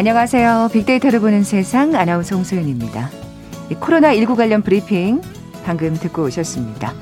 안녕하세요. 0.00 0.70
빅데이터를 0.72 1.20
보는 1.20 1.44
세상 1.44 1.94
아나운서 1.94 2.34
홍소연입니다. 2.34 3.10
코로나19 3.68 4.34
관련 4.34 4.62
브리핑 4.62 5.20
방금 5.62 5.92
듣고 5.92 6.24
오셨습니다. 6.24 6.94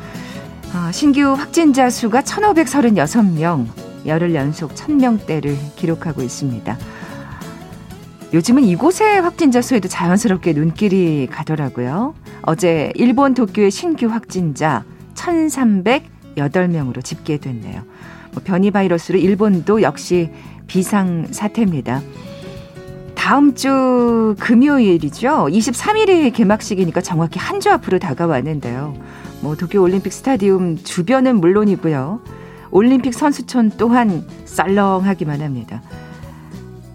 어, 0.74 0.90
신규 0.90 1.32
확진자 1.32 1.90
수가 1.90 2.22
1,536명, 2.22 3.66
열흘 4.04 4.34
연속 4.34 4.74
1,000명대를 4.74 5.54
기록하고 5.76 6.22
있습니다. 6.22 6.76
요즘은 8.34 8.64
이곳의 8.64 9.20
확진자 9.20 9.62
수에도 9.62 9.86
자연스럽게 9.86 10.54
눈길이 10.54 11.28
가더라고요. 11.30 12.16
어제 12.42 12.90
일본 12.96 13.32
도쿄의 13.32 13.70
신규 13.70 14.08
확진자 14.08 14.82
1,308명으로 15.14 17.04
집계됐네요. 17.04 17.80
뭐 18.32 18.42
변이 18.44 18.72
바이러스로 18.72 19.20
일본도 19.20 19.82
역시 19.82 20.32
비상 20.66 21.28
사태입니다. 21.30 22.02
다음 23.28 23.54
주 23.54 24.34
금요일이죠. 24.40 25.48
23일이 25.50 26.32
개막식이니까 26.32 27.02
정확히 27.02 27.38
한 27.38 27.60
주 27.60 27.70
앞으로 27.70 27.98
다가왔는데요. 27.98 28.94
뭐 29.42 29.54
도쿄 29.54 29.82
올림픽 29.82 30.14
스타디움 30.14 30.78
주변은 30.78 31.38
물론이고요. 31.38 32.20
올림픽 32.70 33.12
선수촌 33.12 33.72
또한 33.76 34.24
썰렁하기만 34.46 35.42
합니다. 35.42 35.82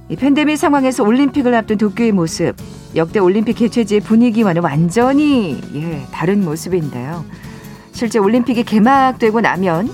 이 0.10 0.16
팬데믹 0.16 0.58
상황에서 0.58 1.04
올림픽을 1.04 1.54
앞둔 1.54 1.78
도쿄의 1.78 2.14
모습, 2.14 2.56
역대 2.96 3.20
올림픽 3.20 3.54
개최지의 3.54 4.02
분위기와는 4.02 4.64
완전히 4.64 5.62
예, 5.76 6.02
다른 6.12 6.44
모습인데요. 6.44 7.24
실제 7.92 8.18
올림픽이 8.18 8.64
개막되고 8.64 9.40
나면 9.40 9.88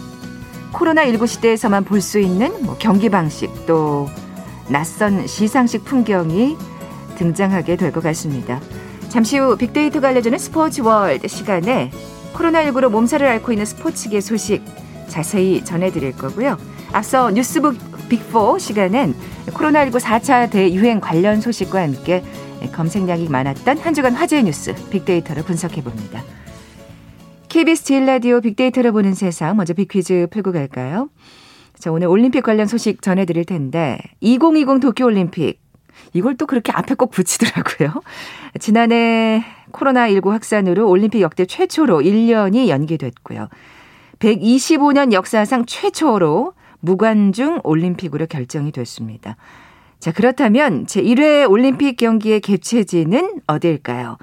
코로나19 0.72 1.28
시대에서만 1.28 1.84
볼 1.84 2.00
수 2.00 2.18
있는 2.18 2.64
뭐 2.64 2.78
경기 2.80 3.09
방식 3.09 3.50
또 3.66 4.08
낯선 4.70 5.25
시상식 5.28 5.86
풍경이 5.86 6.58
등장하게 7.17 7.75
될 7.75 7.92
것 7.92 8.02
같습니다. 8.03 8.59
잠시 9.09 9.38
후 9.38 9.58
빅데이터가 9.58 10.09
알려주는 10.09 10.38
스포츠 10.38 10.81
월드 10.81 11.28
시간에 11.28 11.92
코로나19로 12.34 12.90
몸살을 12.90 13.28
앓고 13.28 13.52
있는 13.52 13.66
스포츠계 13.66 14.22
소식 14.22 14.64
자세히 15.08 15.64
전해드릴 15.66 16.14
거고요. 16.14 16.58
앞서 16.94 17.31
뉴스 17.31 17.75
빅4 18.09 18.59
시간엔 18.59 19.16
코로나19 19.47 20.00
4차 20.00 20.50
대유행 20.52 21.00
관련 21.00 21.42
소식과 21.42 21.81
함께 21.81 22.23
검색량이 22.72 23.28
많았던 23.30 23.80
한 23.80 23.94
주간 23.94 24.14
화제의 24.14 24.44
뉴스 24.44 24.73
빅데이터로 24.90 25.44
분석해 25.44 25.81
봅니다. 25.84 26.23
KBS 27.50 27.84
제일 27.84 28.06
라디오 28.06 28.42
빅데이터를 28.42 28.92
보는 28.92 29.16
세상 29.16 29.58
먼저 29.58 29.73
빅퀴즈 29.73 30.28
풀고 30.30 30.52
갈까요? 30.52 31.09
자, 31.80 31.94
오늘 31.94 32.08
올림픽 32.08 32.41
관련 32.41 32.67
소식 32.67 33.02
전해드릴 33.02 33.45
텐데 33.45 33.99
2020 34.19 34.81
도쿄올림픽 34.81 35.61
이걸 36.13 36.35
또 36.35 36.45
그렇게 36.45 36.73
앞에 36.73 36.94
꼭 36.95 37.09
붙이더라고요. 37.09 38.02
지난해 38.59 39.45
코로나19 39.72 40.30
확산으로 40.30 40.89
올림픽 40.89 41.22
역대 41.22 41.45
최초로 41.45 42.02
1년이 42.02 42.67
연기됐고요. 42.67 43.47
125년 44.19 45.13
역사상 45.13 45.66
최초로 45.66 46.53
무관중 46.81 47.61
올림픽으로 47.63 48.25
결정이 48.25 48.73
됐습니다. 48.73 49.38
자, 50.00 50.12
그렇다면 50.12 50.85
제1회 50.85 51.50
올림픽 51.50 51.95
경기의 51.95 52.41
개최지는 52.41 53.39
어디일까요? 53.47 54.18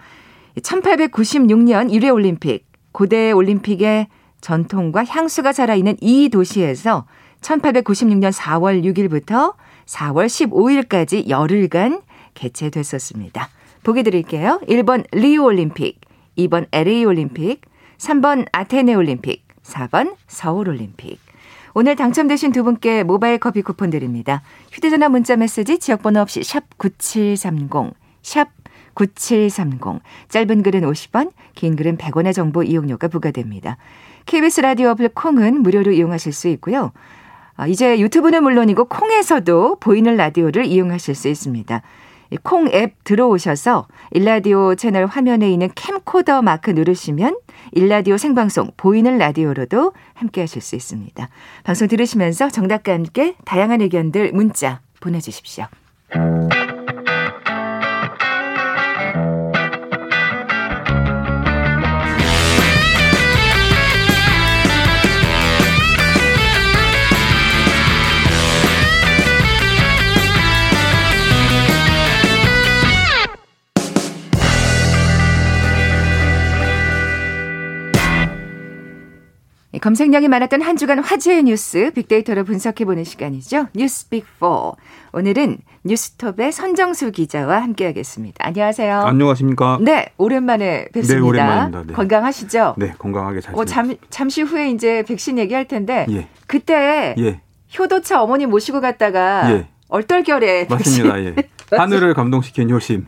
1896년 0.60 1.90
1회 1.90 2.12
올림픽, 2.12 2.66
고대 2.92 3.30
올림픽의 3.32 4.08
전통과 4.42 5.04
향수가 5.04 5.52
살아있는 5.52 5.96
이 6.00 6.28
도시에서 6.28 7.06
1896년 7.40 8.32
4월 8.32 8.82
6일부터 8.84 9.54
4월 9.86 10.26
15일까지 10.26 11.28
열흘간 11.28 12.02
개최됐었습니다. 12.34 13.48
보기 13.82 14.02
드릴게요. 14.02 14.60
1번 14.68 15.04
리우 15.12 15.44
올림픽, 15.44 16.00
2번 16.36 16.66
LA 16.72 17.04
올림픽, 17.04 17.60
3번 17.98 18.46
아테네 18.52 18.94
올림픽, 18.94 19.46
4번 19.62 20.16
서울 20.26 20.68
올림픽. 20.68 21.20
오늘 21.74 21.94
당첨되신 21.94 22.52
두 22.52 22.64
분께 22.64 23.02
모바일 23.02 23.38
커피 23.38 23.62
쿠폰 23.62 23.90
드립니다. 23.90 24.42
휴대전화 24.72 25.08
문자 25.08 25.36
메시지 25.36 25.78
지역번호 25.78 26.20
없이 26.20 26.42
샵 26.42 26.64
9730, 26.78 27.92
샵 28.22 28.48
9730. 28.94 30.00
짧은 30.28 30.62
글은 30.62 30.80
50원, 30.80 31.32
긴 31.54 31.76
글은 31.76 31.98
100원의 31.98 32.32
정보 32.32 32.62
이용료가 32.62 33.08
부과됩니다. 33.08 33.76
KBS 34.24 34.62
라디오 34.62 34.88
어플 34.90 35.10
콩은 35.10 35.62
무료로 35.62 35.92
이용하실 35.92 36.32
수 36.32 36.48
있고요. 36.48 36.92
아, 37.56 37.66
이제 37.66 37.98
유튜브는 37.98 38.42
물론이고 38.42 38.84
콩에서도 38.86 39.76
보이는 39.80 40.16
라디오를 40.16 40.66
이용하실 40.66 41.14
수 41.14 41.28
있습니다. 41.28 41.82
콩 42.42 42.68
앱 42.72 42.92
들어오셔서 43.04 43.86
일라디오 44.10 44.74
채널 44.74 45.06
화면에 45.06 45.50
있는 45.50 45.70
캠코더 45.74 46.42
마크 46.42 46.70
누르시면 46.70 47.38
일라디오 47.72 48.16
생방송 48.16 48.72
보이는 48.76 49.16
라디오로도 49.16 49.92
함께 50.14 50.40
하실 50.40 50.60
수 50.60 50.74
있습니다. 50.74 51.28
방송 51.62 51.86
들으시면서 51.88 52.50
정답과 52.50 52.92
함께 52.92 53.36
다양한 53.44 53.80
의견들 53.80 54.32
문자 54.32 54.80
보내주십시오. 55.00 55.66
검색량이 79.86 80.26
많았던 80.26 80.62
한 80.62 80.76
주간 80.76 80.98
화제의 80.98 81.44
뉴스 81.44 81.92
빅데이터로 81.94 82.42
분석해보는 82.42 83.04
시간이죠. 83.04 83.68
뉴스 83.72 84.10
빅4. 84.10 84.74
오늘은 85.12 85.58
뉴스톱의 85.84 86.50
선정수 86.50 87.12
기자와 87.12 87.62
함께하겠습니다. 87.62 88.44
안녕하세요. 88.44 89.02
안녕하십니까. 89.02 89.78
네, 89.80 90.08
오랜만에 90.18 90.88
뵙습니다. 90.92 91.14
네, 91.14 91.20
오랜만입니다. 91.20 91.84
네. 91.86 91.92
건강하시죠? 91.92 92.74
네, 92.78 92.94
건강하게 92.98 93.40
잘. 93.40 93.54
어, 93.54 93.64
잠, 93.64 93.94
잠시 94.10 94.42
후에 94.42 94.70
이제 94.70 95.04
백신 95.06 95.38
얘기할 95.38 95.68
텐데 95.68 96.04
예. 96.10 96.26
그때 96.48 97.14
예. 97.18 97.40
효도차 97.78 98.20
어머니 98.20 98.44
모시고 98.46 98.80
갔다가 98.80 99.52
예. 99.52 99.68
얼떨결에 99.86 100.66
맞습니다. 100.68 101.20
예. 101.22 101.36
하늘을 101.70 102.12
감동시킨 102.14 102.70
효심. 102.70 103.06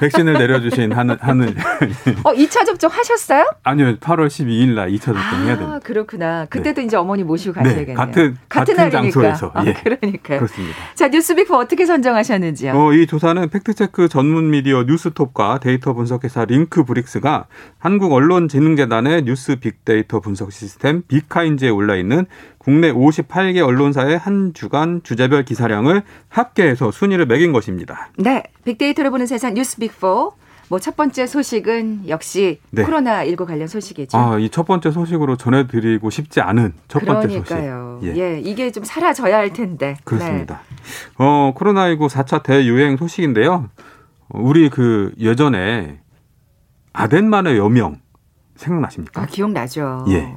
백신을 0.00 0.34
내려주신 0.34 0.92
하늘 0.92 1.18
하늘. 1.20 1.54
어, 2.24 2.32
2차 2.32 2.64
접종 2.66 2.90
하셨어요? 2.90 3.44
아니요, 3.62 3.96
8월 3.96 4.26
12일 4.26 4.74
날 4.74 4.90
2차 4.90 5.00
접종 5.00 5.20
아, 5.20 5.44
해야 5.44 5.56
됩니다. 5.58 5.80
그렇구나. 5.82 6.46
그때도 6.46 6.80
네. 6.80 6.86
이제 6.86 6.96
어머니 6.96 7.22
모시고 7.24 7.54
가셔야겠네요. 7.54 7.86
네, 7.86 7.94
같은 7.94 8.36
같은, 8.48 8.76
같은 8.76 8.90
장소에서. 8.90 9.50
아, 9.54 9.64
예. 9.66 9.72
그러니까요. 9.74 10.38
그렇습니다. 10.38 10.76
자, 10.94 11.08
뉴스빅포 11.08 11.56
어떻게 11.56 11.86
선정하셨는지요? 11.86 12.72
어, 12.72 12.92
이 12.92 13.06
조사는 13.06 13.48
팩트체크 13.48 14.08
전문 14.08 14.50
미디어 14.50 14.84
뉴스톱과 14.84 15.60
데이터 15.60 15.92
분석회사 15.94 16.44
링크브릭스가 16.44 17.46
한국 17.78 18.12
언론진흥재단의 18.12 19.22
뉴스 19.24 19.56
빅데이터 19.56 20.20
분석 20.20 20.52
시스템 20.52 21.02
빅카인즈에 21.08 21.68
올라 21.68 21.96
있는 21.96 22.26
국내 22.64 22.90
58개 22.92 23.64
언론사의 23.64 24.16
한 24.18 24.52
주간 24.54 25.02
주제별 25.02 25.44
기사량을 25.44 26.02
합계해서 26.28 26.90
순위를 26.90 27.26
매긴 27.26 27.52
것입니다. 27.52 28.08
네. 28.16 28.42
빅데이터를 28.64 29.10
보는 29.10 29.26
세상 29.26 29.54
뉴스 29.54 29.76
빅4. 29.78 30.32
뭐 30.70 30.78
첫 30.80 30.96
번째 30.96 31.26
소식은 31.26 32.08
역시 32.08 32.58
네. 32.70 32.84
코로나19 32.84 33.44
관련 33.46 33.68
소식이죠. 33.68 34.16
아, 34.16 34.38
이 34.38 34.48
첫 34.48 34.64
번째 34.66 34.90
소식으로 34.90 35.36
전해드리고 35.36 36.08
싶지 36.08 36.40
않은 36.40 36.72
첫 36.88 37.00
그러니까요. 37.00 37.98
번째 38.00 38.02
소식. 38.02 38.16
예. 38.18 38.20
예. 38.36 38.40
이게 38.40 38.72
좀 38.72 38.82
사라져야 38.82 39.36
할 39.36 39.52
텐데. 39.52 39.96
그렇습니다. 40.04 40.62
네. 40.70 40.76
어, 41.18 41.52
코로나19 41.54 42.08
4차 42.08 42.42
대유행 42.42 42.96
소식인데요. 42.96 43.68
우리 44.30 44.70
그 44.70 45.12
예전에 45.20 46.00
아덴만의 46.94 47.58
여명 47.58 48.00
생각나십니까? 48.56 49.20
아, 49.22 49.26
기억나죠. 49.26 50.06
예. 50.08 50.34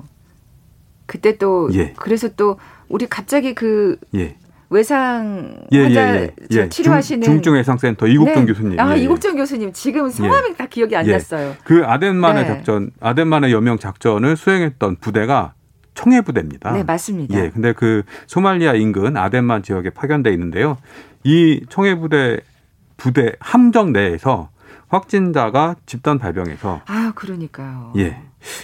그때 1.07 1.37
또 1.37 1.69
예. 1.73 1.93
그래서 1.97 2.29
또 2.35 2.57
우리 2.89 3.07
갑자기 3.07 3.55
그 3.55 3.97
예. 4.13 4.35
외상 4.69 5.61
예, 5.71 5.83
환자 5.83 6.15
예, 6.15 6.33
예, 6.51 6.57
예. 6.57 6.69
치료하시는 6.69 7.23
중, 7.23 7.41
증 7.41 7.53
외상센터 7.53 8.07
이국정 8.07 8.45
네. 8.45 8.53
교수님. 8.53 8.79
아 8.79 8.97
예, 8.97 9.01
이국정 9.01 9.35
교수님 9.37 9.71
지금 9.73 10.09
성함이 10.09 10.55
다 10.57 10.67
기억이 10.67 10.95
안 10.95 11.07
났어요. 11.07 11.55
그 11.63 11.85
아덴만의 11.85 12.43
네. 12.43 12.47
작전, 12.47 12.91
아덴만의 12.99 13.51
여명 13.53 13.79
작전을 13.79 14.35
수행했던 14.35 14.97
부대가 14.97 15.53
청해 15.95 16.21
부대입니다. 16.21 16.73
네, 16.73 16.83
맞습니다. 16.83 17.39
예, 17.39 17.49
근데 17.49 17.73
그 17.73 18.03
소말리아 18.27 18.73
인근 18.73 19.17
아덴만 19.17 19.63
지역에 19.63 19.89
파견돼 19.89 20.31
있는데요. 20.33 20.77
이 21.23 21.61
청해 21.69 21.95
부대 21.95 22.39
부대 22.97 23.33
함정 23.39 23.93
내에서 23.93 24.49
확진자가 24.89 25.75
집단 25.85 26.17
발병해서 26.19 26.81
아, 26.85 27.11
그러니까요. 27.15 27.93
예. 27.97 28.21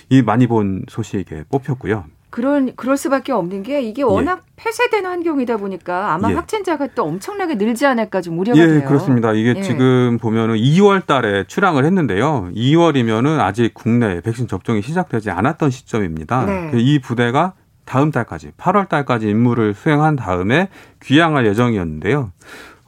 이 0.09 0.21
많이 0.21 0.47
본 0.47 0.83
소식에 0.87 1.45
뽑혔고요. 1.49 2.05
그런 2.33 2.75
그럴 2.75 2.97
수밖에 2.97 3.31
없는 3.31 3.61
게 3.61 3.83
이게 3.83 4.01
워낙 4.01 4.43
예. 4.47 4.53
폐쇄된 4.55 5.05
환경이다 5.05 5.57
보니까 5.57 6.13
아마 6.13 6.31
예. 6.31 6.33
확진자가 6.33 6.87
또 6.95 7.03
엄청나게 7.03 7.53
늘지 7.53 7.85
않을까 7.85 8.21
좀 8.21 8.39
우려가 8.39 8.59
예, 8.59 8.65
돼요. 8.65 8.77
예, 8.77 8.81
그렇습니다. 8.81 9.33
이게 9.33 9.53
예. 9.55 9.61
지금 9.61 10.17
보면은 10.17 10.55
2월 10.55 11.05
달에 11.05 11.43
출항을 11.43 11.85
했는데요. 11.85 12.49
2월이면은 12.55 13.39
아직 13.39 13.75
국내 13.75 14.19
백신 14.21 14.47
접종이 14.47 14.81
시작되지 14.81 15.29
않았던 15.29 15.69
시점입니다. 15.69 16.45
네. 16.47 16.71
이 16.73 16.97
부대가 16.97 17.53
다음 17.85 18.09
달까지 18.09 18.53
8월 18.57 18.89
달까지 18.89 19.29
임무를 19.29 19.75
수행한 19.75 20.15
다음에 20.15 20.69
귀향할 21.03 21.45
예정이었는데요. 21.45 22.31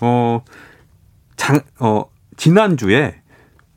어, 0.01 0.43
장, 1.35 1.59
어, 1.79 2.05
지난주에 2.35 3.21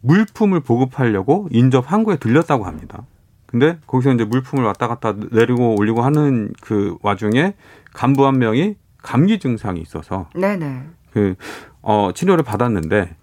물품을 0.01 0.61
보급하려고 0.61 1.47
인접 1.51 1.93
항구에 1.93 2.17
들렸다고 2.17 2.65
합니다. 2.65 3.05
근데 3.49 3.79
거기서 3.87 4.13
이제 4.13 4.25
물품을 4.25 4.65
왔다 4.65 4.87
갔다 4.89 5.15
내리고 5.33 5.75
올리고 5.77 6.03
하는 6.03 6.53
그 6.61 6.97
와중에 7.03 7.55
간부 7.95 8.27
한 8.27 8.39
명이 8.39 8.77
감기 9.03 9.39
증상이 9.39 9.81
있어서 9.81 10.29
네네. 10.35 10.83
그 11.13 11.35
어, 11.81 12.11
치료를 12.15 12.45
받았는데 12.45 13.17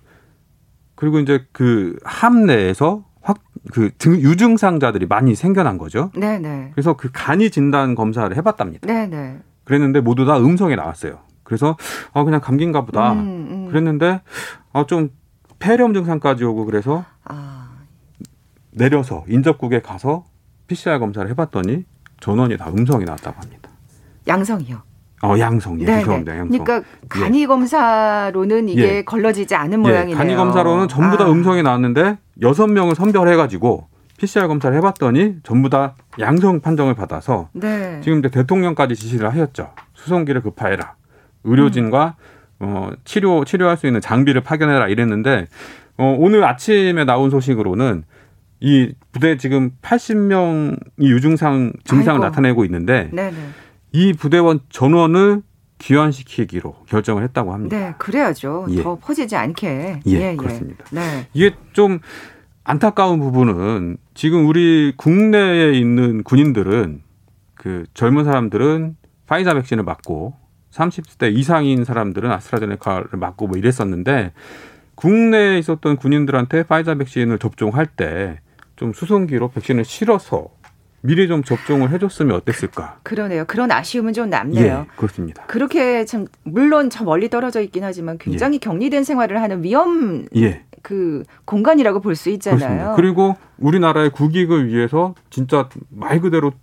그리고 0.96 1.20
이제 1.20 1.46
그 1.52 1.98
함 2.04 2.46
내에서 2.46 3.06
확 3.22 3.38
그 3.72 3.90
유증상자들이 4.06 5.08
많이 5.08 5.34
생겨난 5.36 5.78
거죠. 5.78 6.12
네네. 6.16 6.72
그래서 6.74 6.94
그 6.94 7.10
간이 7.12 7.50
진단 7.50 7.96
검사를 7.96 8.36
해봤답니다. 8.36 8.86
네네. 8.86 9.40
그랬는데 9.64 10.02
모두 10.02 10.26
다 10.26 10.38
음성이 10.38 10.76
나왔어요. 10.76 11.20
그래서 11.44 11.76
어 12.14 12.24
그냥 12.24 12.42
감기인가 12.42 12.86
보다. 12.86 13.14
음, 13.14 13.20
음. 13.20 13.68
그랬는데 13.70 14.22
어좀 14.72 15.10
폐렴 15.58 15.94
증상까지 15.94 16.44
오고 16.44 16.66
그래서 16.66 17.06
아. 17.24 17.65
내려서 18.76 19.24
인접국에 19.28 19.82
가서 19.82 20.26
PCR 20.68 21.00
검사를 21.00 21.28
해봤더니 21.30 21.86
전원이 22.20 22.58
다 22.58 22.70
음성이 22.70 23.06
나왔다고 23.06 23.42
합니다. 23.42 23.70
양성이요. 24.28 24.82
어, 25.24 25.40
양성. 25.40 25.80
예, 25.82 25.86
죄송합니다. 25.86 26.38
양성. 26.38 26.50
그러니까 26.50 26.90
간이 27.10 27.44
예. 27.44 27.46
검사로는 27.48 28.70
이게 28.70 28.98
예. 28.98 29.04
걸러지지 29.04 29.56
않은 29.56 29.80
모양이네요. 29.80 30.16
예, 30.16 30.18
간이 30.18 30.36
검사로는 30.36 30.88
전부 30.88 31.18
다 31.18 31.26
아. 31.26 31.32
음성이 31.32 31.64
나왔는데 31.64 32.18
여섯 32.42 32.68
명을 32.68 32.96
선별해가지고 32.96 33.88
PCR 34.18 34.48
검사를 34.48 34.76
해봤더니 34.78 35.38
전부 35.44 35.70
다 35.70 35.96
양성 36.20 36.62
판정을 36.62 36.96
받아서 36.96 37.50
네. 37.54 38.00
지금 38.02 38.20
이제 38.20 38.30
대통령까지 38.30 38.96
지시를 38.96 39.30
하셨죠. 39.30 39.72
수송기를 39.94 40.42
급파해라. 40.42 40.96
의료진과 41.44 42.16
음. 42.18 42.26
어, 42.60 42.92
치료 43.04 43.44
치료할 43.44 43.78
수 43.78 43.88
있는 43.88 44.02
장비를 44.02 44.42
파견해라 44.42 44.88
이랬는데 44.88 45.48
어, 45.98 46.16
오늘 46.18 46.44
아침에 46.44 47.04
나온 47.04 47.30
소식으로는 47.30 48.04
이 48.60 48.94
부대 49.12 49.38
지금 49.38 49.72
80명이 49.82 50.78
유증상 51.00 51.74
증상을 51.84 52.22
아이고. 52.22 52.26
나타내고 52.26 52.66
있는데 52.66 53.10
네네. 53.12 53.36
이 53.92 54.14
부대원 54.14 54.60
전원을 54.70 55.42
귀환시키기로 55.78 56.76
결정을 56.88 57.24
했다고 57.24 57.54
합니다. 57.54 57.78
네, 57.78 57.94
그래야죠. 57.98 58.68
예. 58.70 58.82
더 58.82 58.98
퍼지지 58.98 59.36
않게. 59.36 59.68
예, 60.08 60.12
예, 60.12 60.32
예. 60.32 60.36
그렇습니다. 60.36 60.86
예. 60.94 60.96
네. 60.96 61.28
이게 61.34 61.56
좀 61.74 62.00
안타까운 62.64 63.20
부분은 63.20 63.98
지금 64.14 64.48
우리 64.48 64.94
국내에 64.96 65.74
있는 65.74 66.24
군인들은 66.24 67.02
그 67.54 67.86
젊은 67.94 68.24
사람들은 68.24 68.96
파이자 69.28 69.54
백신을 69.54 69.84
맞고 69.84 70.34
30대 70.72 71.34
이상인 71.36 71.84
사람들은 71.84 72.32
아스트라제네카를 72.32 73.20
맞고 73.20 73.48
뭐 73.48 73.58
이랬었는데 73.58 74.34
국내에 74.96 75.58
있었던 75.60 75.98
군인들한테 75.98 76.64
파이자 76.64 76.96
백신을 76.96 77.38
접종할 77.40 77.86
때 77.86 78.40
좀 78.76 78.94
수송기로 78.94 79.50
백신을 79.52 79.86
실어서 79.86 80.50
미리 81.02 81.28
좀 81.28 81.44
접종을 81.44 81.92
해줬으면 81.92 82.36
어땠을까? 82.36 83.00
그러네요. 83.04 83.46
그런 83.46 83.72
아쉬움은 83.72 84.14
좀 84.14 84.30
남네요. 84.30 84.86
예, 84.90 84.96
그렇습니다. 84.98 85.44
그렇게 85.46 86.04
참 86.06 86.26
물론 86.44 86.90
저 86.90 87.04
멀리 87.04 87.30
떨어져 87.30 87.62
있긴 87.62 87.84
하지만 87.84 88.18
굉장히 88.18 88.56
예. 88.56 88.60
격리된 88.60 89.04
생활을 89.04 89.40
하는 89.42 89.64
위험 89.64 90.26
예. 90.36 90.64
그 90.82 91.24
공간이라고 91.46 92.00
볼 92.00 92.16
수 92.16 92.30
있잖아요. 92.32 92.60
그렇습니다. 92.60 92.96
그리고 92.96 93.36
우리나라의 93.60 94.10
국익을 94.12 94.68
위해서 94.68 95.14
진짜 95.30 95.70
말 95.90 96.20
그대로 96.22 96.54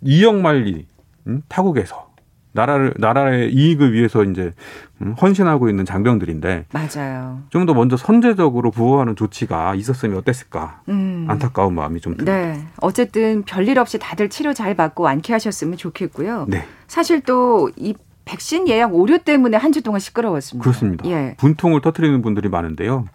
이영만리 0.00 0.86
음? 1.28 1.42
타국에서 1.48 2.11
나라를 2.52 2.94
나라의 2.98 3.52
이익을 3.52 3.92
위해서 3.92 4.22
이제 4.24 4.52
음, 5.00 5.14
헌신하고 5.20 5.68
있는 5.68 5.84
장병들인데 5.84 6.66
맞아요. 6.72 7.40
좀 7.50 7.66
더 7.66 7.74
먼저 7.74 7.96
선제적으로 7.96 8.70
보호하는 8.70 9.16
조치가 9.16 9.74
있었으면 9.74 10.18
어땠을까 10.18 10.80
음. 10.88 11.26
안타까운 11.28 11.74
마음이 11.74 12.00
좀 12.00 12.16
듭니다. 12.16 12.32
네, 12.36 12.62
어쨌든 12.80 13.42
별일 13.44 13.78
없이 13.78 13.98
다들 13.98 14.28
치료 14.28 14.52
잘 14.52 14.74
받고 14.74 15.02
완쾌하셨으면 15.02 15.76
좋겠고요. 15.76 16.46
네. 16.48 16.64
사실 16.88 17.20
또이 17.22 17.94
백신 18.24 18.68
예약 18.68 18.94
오류 18.94 19.18
때문에 19.18 19.56
한 19.56 19.72
주 19.72 19.82
동안 19.82 19.98
시끄러웠습니다. 20.00 20.62
그렇습니다. 20.62 21.08
예. 21.08 21.34
분통을 21.38 21.80
터트리는 21.80 22.22
분들이 22.22 22.48
많은데요. 22.48 23.06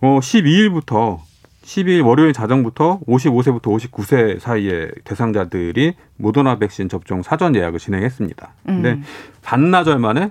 어, 0.00 0.18
12일부터 0.20 1.18
12일 1.62 2.04
월요일 2.04 2.32
자정부터 2.32 3.00
55세부터 3.06 3.62
59세 3.62 4.38
사이의 4.38 4.92
대상자들이 5.04 5.94
모더나 6.16 6.58
백신 6.58 6.88
접종 6.88 7.22
사전 7.22 7.54
예약을 7.54 7.78
진행했습니다. 7.78 8.54
근데 8.66 8.92
음. 8.92 9.04
반나절 9.42 9.98
만에 9.98 10.30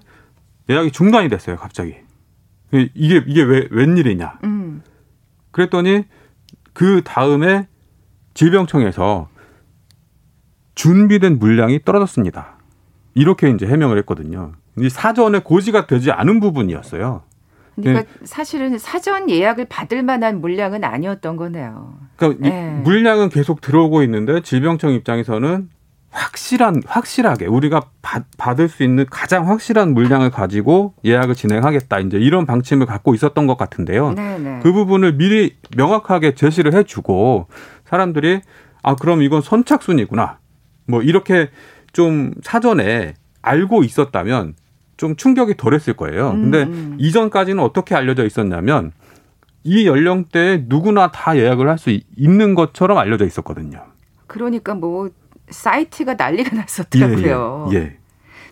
예약이 0.69 0.91
중단이 0.91 1.29
됐어요, 1.29 1.55
갑자기. 1.55 1.95
이게 2.71 3.23
이게 3.25 3.43
왜 3.43 3.67
웬일이냐? 3.71 4.39
음. 4.43 4.81
그랬더니 5.51 6.05
그 6.73 7.01
다음에 7.03 7.67
질병청에서 8.33 9.29
준비된 10.75 11.39
물량이 11.39 11.83
떨어졌습니다. 11.83 12.57
이렇게 13.13 13.49
이제 13.49 13.65
해명을 13.67 13.97
했거든요. 13.99 14.53
이 14.77 14.89
사전에 14.89 15.39
고지가 15.39 15.85
되지 15.85 16.11
않은 16.11 16.39
부분이었어요. 16.39 17.23
그러니까 17.75 18.03
네. 18.03 18.25
사실은 18.25 18.77
사전 18.77 19.29
예약을 19.29 19.65
받을 19.65 20.03
만한 20.03 20.41
물량은 20.41 20.83
아니었던 20.83 21.37
거네요. 21.37 21.93
그러니까 22.15 22.49
네. 22.49 22.81
물량은 22.83 23.29
계속 23.29 23.61
들어오고 23.61 24.03
있는데 24.03 24.41
질병청 24.41 24.91
입장에서는 24.93 25.69
확실한 26.11 26.81
확실하게 26.85 27.45
우리가 27.45 27.85
받, 28.01 28.25
받을 28.37 28.67
수 28.67 28.83
있는 28.83 29.05
가장 29.09 29.47
확실한 29.47 29.93
물량을 29.93 30.29
가지고 30.29 30.93
예약을 31.05 31.35
진행하겠다 31.35 31.99
이제 31.99 32.17
이런 32.17 32.45
방침을 32.45 32.85
갖고 32.85 33.15
있었던 33.15 33.47
것 33.47 33.57
같은데요. 33.57 34.13
네네. 34.13 34.37
네. 34.39 34.59
그 34.61 34.73
부분을 34.73 35.13
미리 35.15 35.55
명확하게 35.77 36.35
제시를 36.35 36.73
해주고 36.73 37.47
사람들이 37.85 38.41
아 38.83 38.95
그럼 38.95 39.21
이건 39.21 39.41
선착순이구나 39.41 40.39
뭐 40.87 41.01
이렇게 41.01 41.49
좀 41.93 42.33
사전에 42.43 43.13
알고 43.41 43.83
있었다면 43.83 44.55
좀 45.01 45.15
충격이 45.15 45.57
덜했을 45.57 45.95
거예요. 45.95 46.29
음, 46.29 46.43
근데 46.43 46.61
음. 46.61 46.95
이전까지는 46.99 47.63
어떻게 47.63 47.95
알려져 47.95 48.23
있었냐면 48.23 48.91
이 49.63 49.87
연령대에 49.87 50.65
누구나 50.67 51.09
다 51.11 51.35
예약을 51.35 51.67
할 51.67 51.79
수 51.79 51.89
있는 52.15 52.53
것처럼 52.53 52.99
알려져 52.99 53.25
있었거든요. 53.25 53.83
그러니까 54.27 54.75
뭐 54.75 55.09
사이트가 55.49 56.13
난리가 56.13 56.55
났었더라고요. 56.55 57.69
예, 57.71 57.75
예, 57.75 57.79
예. 57.79 57.97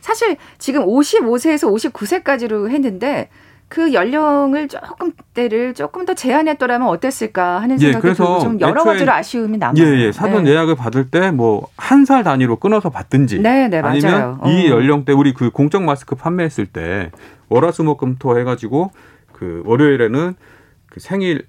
사실 0.01 0.37
지금 0.57 0.87
55세에서 0.87 1.71
59세까지로 1.71 2.71
했는데 2.71 3.29
그 3.69 3.93
연령을 3.93 4.67
조금 4.67 5.11
때를 5.35 5.73
조금 5.75 6.05
더 6.05 6.13
제한했더라면 6.15 6.87
어땠을까 6.87 7.61
하는 7.61 7.75
예, 7.81 7.91
생각이 7.93 8.07
예, 8.07 8.13
들고 8.13 8.39
좀 8.39 8.59
여러 8.59 8.83
가지로 8.83 9.11
아쉬움이 9.13 9.57
남아요. 9.59 9.83
예, 9.85 10.05
예. 10.07 10.11
사전 10.11 10.43
네. 10.43 10.51
예약을 10.51 10.75
받을 10.75 11.09
때 11.09 11.31
뭐 11.31 11.67
한 11.77 12.03
살 12.05 12.23
단위로 12.23 12.55
끊어서 12.57 12.89
받든지 12.89 13.39
네, 13.39 13.67
네, 13.67 13.79
아니면 13.79 14.39
이 14.45 14.67
어. 14.67 14.75
연령대 14.77 15.13
우리 15.13 15.33
그 15.33 15.51
공적 15.51 15.83
마스크 15.83 16.15
판매했을 16.15 16.65
때 16.65 17.11
월화수목금토 17.49 18.39
해가지고 18.39 18.91
그 19.33 19.61
월요일에는 19.65 20.33
그 20.87 20.99
생일 20.99 21.45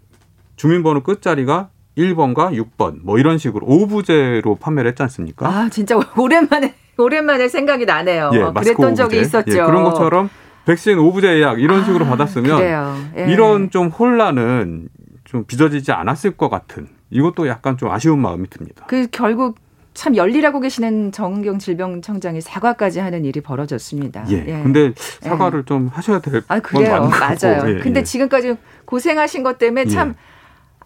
주민번호 0.57 1.03
끝자리가 1.03 1.69
1번과 1.97 2.53
6번 2.53 2.99
뭐 3.03 3.19
이런 3.19 3.39
식으로 3.39 3.67
오부제로 3.67 4.57
판매를 4.57 4.91
했지 4.91 5.03
않습니까? 5.03 5.49
아 5.49 5.69
진짜 5.71 5.99
오랜만에 6.17 6.75
오랜만에 6.99 7.49
생각이 7.49 7.87
나네요. 7.87 8.31
예, 8.35 8.39
그랬던 8.61 8.95
적이 8.95 9.17
오부제. 9.17 9.21
있었죠. 9.21 9.53
예, 9.53 9.63
그런 9.65 9.85
것처럼 9.85 10.29
백신 10.67 10.99
오부제 10.99 11.29
예약 11.39 11.61
이런 11.61 11.85
식으로 11.85 12.05
아, 12.07 12.11
받았으면 12.11 13.13
예. 13.17 13.33
이런 13.33 13.71
좀 13.71 13.89
혼란은 13.89 14.89
좀 15.25 15.45
빚어지지 15.45 15.93
않았을 15.93 16.33
것 16.33 16.49
같은 16.49 16.89
이것도 17.11 17.49
약간 17.49 17.77
좀 17.77 17.91
아쉬운 17.91 18.21
마음이 18.21 18.49
듭니다. 18.51 18.85
그 18.89 19.07
결국 19.11 19.59
참 19.95 20.17
열일하고 20.17 20.61
계시는 20.61 21.13
정은경 21.13 21.59
질병청장이 21.59 22.41
사과까지 22.41 23.01
하는 23.01 23.25
일이 23.25 23.41
벌어졌습니다. 23.41 24.25
예. 24.31 24.45
예. 24.47 24.63
근데 24.63 24.93
사과를 24.97 25.61
예. 25.61 25.65
좀 25.65 25.89
하셔야 25.89 26.21
될건 26.21 26.45
아, 26.49 26.61
그래요. 26.61 27.11
맞아요. 27.11 27.77
예, 27.77 27.81
근데 27.81 28.01
예. 28.01 28.05
지금까지 28.05 28.57
고생하신 28.85 29.43
것 29.43 29.59
때문에 29.59 29.87
참 29.87 30.15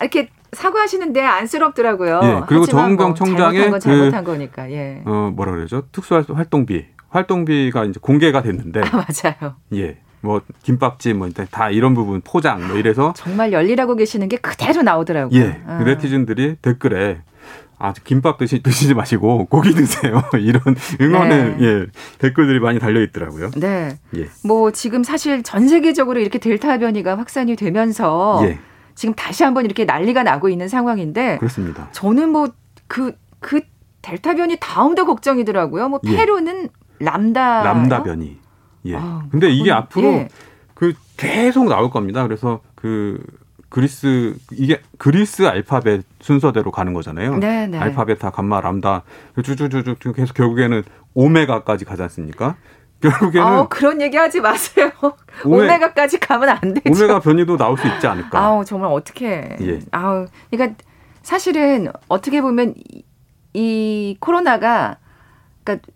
예. 0.00 0.04
이렇게 0.04 0.30
사과하시는데 0.52 1.20
안쓰럽더라고요. 1.22 2.20
예. 2.22 2.42
그리고 2.46 2.66
정은경 2.66 3.08
뭐 3.08 3.14
청장의 3.14 3.60
잘못한 3.60 3.70
건 3.70 3.80
잘못한 3.80 4.24
그, 4.24 4.30
거니까. 4.32 4.70
예. 4.70 5.02
어 5.04 5.32
뭐라 5.34 5.52
그러죠? 5.52 5.82
특수활동비 5.92 6.86
활동비가 7.14 7.84
이제 7.84 8.00
공개가 8.02 8.42
됐는데 8.42 8.80
아, 8.80 8.90
맞아요. 8.90 9.54
예. 9.74 9.98
뭐 10.20 10.40
김밥집 10.62 11.16
뭐다 11.16 11.70
이런 11.70 11.94
부분 11.94 12.20
포장 12.22 12.66
뭐 12.66 12.76
이래서 12.76 13.12
정말 13.16 13.52
열일하고 13.52 13.94
계시는 13.94 14.28
게 14.28 14.36
그대로 14.36 14.82
나오더라고요. 14.82 15.38
예. 15.38 15.60
그 15.64 15.70
아. 15.70 15.78
네티즌들이 15.84 16.56
댓글에 16.60 17.20
아, 17.78 17.92
김밥 17.92 18.38
드시, 18.38 18.62
드시지 18.62 18.94
마시고 18.94 19.46
고기 19.46 19.74
드세요. 19.74 20.22
이런 20.40 20.62
응원의 21.00 21.56
네. 21.58 21.64
예, 21.64 21.86
댓글들이 22.18 22.58
많이 22.58 22.78
달려 22.78 23.02
있더라고요. 23.02 23.50
네. 23.56 23.98
예. 24.16 24.28
뭐 24.42 24.70
지금 24.70 25.04
사실 25.04 25.42
전 25.42 25.68
세계적으로 25.68 26.18
이렇게 26.20 26.38
델타 26.38 26.78
변이가 26.78 27.18
확산이 27.18 27.54
되면서 27.54 28.40
예. 28.44 28.58
지금 28.94 29.14
다시 29.14 29.44
한번 29.44 29.66
이렇게 29.66 29.84
난리가 29.84 30.22
나고 30.22 30.48
있는 30.48 30.68
상황인데 30.68 31.38
그렇습니다. 31.38 31.88
저는 31.92 32.30
뭐 32.30 32.48
그그 32.88 33.12
그 33.40 33.60
델타 34.02 34.34
변이 34.34 34.56
다음도 34.58 35.04
걱정이더라고요. 35.06 35.88
뭐 35.88 36.00
예. 36.06 36.16
페루는 36.16 36.70
람다 37.04 37.62
람다 37.62 38.02
변이. 38.02 38.38
예. 38.86 38.96
아, 38.96 39.24
근데 39.30 39.50
이게 39.50 39.70
그건, 39.70 39.76
앞으로 39.76 40.08
예. 40.12 40.28
그 40.74 40.94
계속 41.16 41.68
나올 41.68 41.90
겁니다. 41.90 42.22
그래서 42.22 42.60
그 42.74 43.22
그리스 43.68 44.36
이게 44.52 44.80
그리스 44.98 45.46
알파벳 45.46 46.04
순서대로 46.20 46.70
가는 46.70 46.92
거잖아요. 46.94 47.38
네네. 47.38 47.66
네. 47.66 47.78
알파벳 47.78 48.18
타 48.18 48.30
감마 48.30 48.60
람다 48.60 49.02
쭉쭉쭉쭉 49.42 50.14
계속 50.14 50.34
결국에는 50.34 50.84
오메가까지 51.14 51.84
가지 51.84 52.02
않습니까? 52.02 52.56
결국에는 53.02 53.46
아, 53.46 53.68
그런 53.68 54.00
얘기 54.00 54.16
하지 54.16 54.40
마세요. 54.40 54.90
오메, 55.44 55.78
가까지 55.78 56.18
가면 56.20 56.48
안 56.48 56.74
되죠. 56.74 56.90
오메가 56.90 57.20
변이도 57.20 57.56
나올 57.56 57.76
수 57.76 57.86
있지 57.86 58.06
않을까? 58.06 58.38
아우 58.38 58.64
정말 58.64 58.90
어떻게? 58.92 59.56
예. 59.60 59.80
아우 59.90 60.26
그러니까 60.50 60.82
사실은 61.22 61.88
어떻게 62.08 62.40
보면 62.40 62.74
이, 62.76 63.02
이 63.52 64.16
코로나가 64.20 64.98
그러니까 65.64 65.86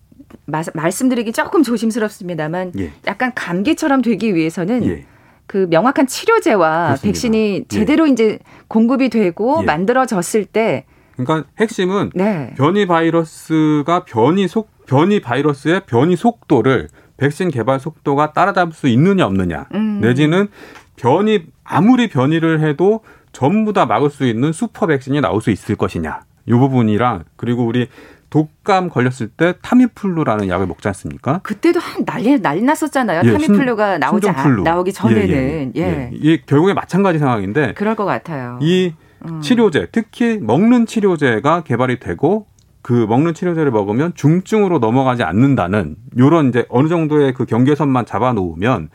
마, 0.46 0.62
말씀드리기 0.74 1.32
조금 1.32 1.62
조심스럽습니다만 1.62 2.72
예. 2.78 2.92
약간 3.06 3.32
감기처럼 3.34 4.02
되기 4.02 4.34
위해서는 4.34 4.84
예. 4.86 5.06
그 5.46 5.66
명확한 5.70 6.06
치료제와 6.06 6.86
그렇습니다. 6.86 7.06
백신이 7.06 7.54
예. 7.56 7.64
제대로 7.68 8.06
예. 8.08 8.12
이제 8.12 8.38
공급이 8.68 9.08
되고 9.08 9.58
예. 9.62 9.64
만들어졌을 9.64 10.44
때 10.44 10.84
그러니까 11.16 11.48
핵심은 11.58 12.12
네. 12.14 12.54
변이 12.56 12.86
바이러스가 12.86 14.04
변이 14.04 14.46
속 14.46 14.70
변이 14.86 15.20
바이러스의 15.20 15.82
변이 15.86 16.16
속도를 16.16 16.88
백신 17.16 17.50
개발 17.50 17.80
속도가 17.80 18.32
따라잡을 18.32 18.72
수 18.72 18.88
있느냐 18.88 19.26
없느냐 19.26 19.66
음. 19.74 20.00
내지는 20.00 20.48
변이 20.96 21.44
아무리 21.64 22.08
변이를 22.08 22.60
해도 22.60 23.00
전부 23.32 23.72
다 23.72 23.84
막을 23.86 24.10
수 24.10 24.26
있는 24.26 24.52
슈퍼 24.52 24.86
백신이 24.86 25.20
나올 25.20 25.40
수 25.42 25.50
있을 25.50 25.74
것이냐 25.74 26.20
이 26.46 26.52
부분이랑 26.52 27.24
그리고 27.36 27.66
우리 27.66 27.88
독감 28.30 28.90
걸렸을 28.90 29.28
때 29.28 29.54
타미플루라는 29.62 30.48
약을 30.48 30.66
먹지 30.66 30.86
않습니까? 30.88 31.40
그때도 31.42 31.80
한 31.80 32.04
난리 32.04 32.40
난리 32.40 32.62
났었잖아요. 32.62 33.22
예, 33.24 33.32
타미플루가 33.32 33.98
나오지 33.98 34.28
아, 34.28 34.48
나오기 34.48 34.92
전에는 34.92 35.72
예, 35.76 35.80
예, 35.80 35.82
예. 35.82 36.10
이 36.12 36.42
결국에 36.44 36.74
마찬가지 36.74 37.18
상황인데 37.18 37.74
그럴 37.74 37.94
것 37.94 38.04
같아요. 38.04 38.58
이 38.60 38.92
음. 39.24 39.40
치료제 39.40 39.88
특히 39.90 40.38
먹는 40.38 40.86
치료제가 40.86 41.62
개발이 41.62 42.00
되고 42.00 42.46
그 42.82 43.06
먹는 43.08 43.34
치료제를 43.34 43.70
먹으면 43.70 44.14
중증으로 44.14 44.78
넘어가지 44.78 45.22
않는다는 45.22 45.96
요런 46.18 46.48
이제 46.48 46.64
어느 46.68 46.88
정도의 46.88 47.34
그 47.34 47.44
경계선만 47.44 48.06
잡아 48.06 48.32
놓으면 48.32 48.90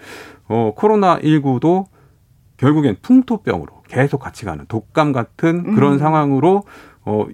어 0.47 0.73
코로나 0.75 1.19
19도 1.19 1.85
결국엔 2.57 2.97
풍토병으로 3.01 3.83
계속 3.87 4.19
같이 4.19 4.45
가는 4.45 4.65
독감 4.67 5.11
같은 5.11 5.75
그런 5.75 5.93
음. 5.93 5.97
상황으로 5.97 6.63
어 7.05 7.25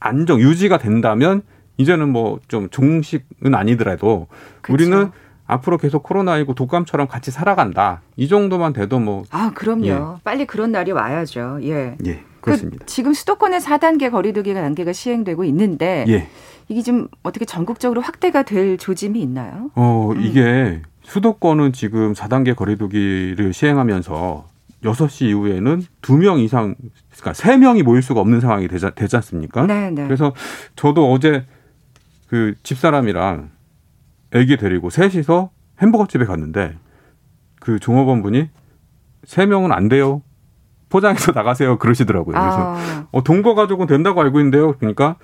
안정 0.00 0.40
유지가 0.40 0.78
된다면 0.78 1.42
이제는 1.76 2.08
뭐 2.10 2.38
좀 2.48 2.68
종식은 2.70 3.54
아니더라도 3.54 4.26
그쵸. 4.60 4.74
우리는 4.74 5.10
앞으로 5.46 5.78
계속 5.78 6.04
코로나19 6.04 6.54
독감처럼 6.54 7.08
같이 7.08 7.30
살아간다. 7.30 8.02
이 8.16 8.28
정도만 8.28 8.72
돼도 8.72 8.98
뭐. 9.00 9.24
아, 9.30 9.50
그럼요. 9.54 9.86
예. 9.86 9.98
빨리 10.22 10.46
그런 10.46 10.70
날이 10.72 10.92
와야죠. 10.92 11.58
예. 11.62 11.96
예, 12.06 12.22
그렇습니다. 12.40 12.84
그 12.84 12.86
지금 12.86 13.12
수도권의 13.12 13.60
4단계 13.60 14.10
거리두기 14.12 14.54
단계가 14.54 14.92
시행되고 14.92 15.42
있는데. 15.44 16.04
예. 16.08 16.28
이게 16.68 16.82
좀 16.82 17.08
어떻게 17.24 17.44
전국적으로 17.44 18.00
확대가 18.00 18.44
될 18.44 18.78
조짐이 18.78 19.20
있나요? 19.22 19.72
어, 19.74 20.12
음. 20.14 20.20
이게 20.22 20.82
수도권은 21.02 21.72
지금 21.72 22.12
4단계 22.12 22.54
거리두기를 22.54 23.52
시행하면서 23.52 24.46
6시 24.84 25.22
이후에는 25.30 25.82
2명 26.00 26.38
이상 26.38 26.76
그러니까 27.20 27.34
세 27.34 27.56
명이 27.56 27.82
모일 27.82 28.02
수가 28.02 28.20
없는 28.20 28.40
상황이 28.40 28.68
되지, 28.68 28.86
되지 28.94 29.16
않습니까? 29.16 29.66
네, 29.66 29.90
네. 29.90 30.04
그래서 30.04 30.32
저도 30.76 31.12
어제 31.12 31.46
그 32.28 32.54
집사람이랑 32.62 33.50
애기 34.32 34.56
데리고 34.56 34.90
셋이서 34.90 35.50
햄버거 35.80 36.06
집에 36.06 36.24
갔는데 36.24 36.76
그 37.60 37.78
종업원 37.78 38.22
분이 38.22 38.48
세 39.24 39.46
명은 39.46 39.72
안 39.72 39.88
돼요. 39.88 40.22
포장해서 40.88 41.32
나가세요. 41.32 41.78
그러시더라고요. 41.78 42.34
그래서 42.34 42.74
아. 42.76 43.06
어, 43.12 43.22
동거 43.22 43.54
가족은 43.54 43.86
된다고 43.86 44.20
알고 44.20 44.40
있는데요. 44.40 44.74
그러니까 44.78 45.16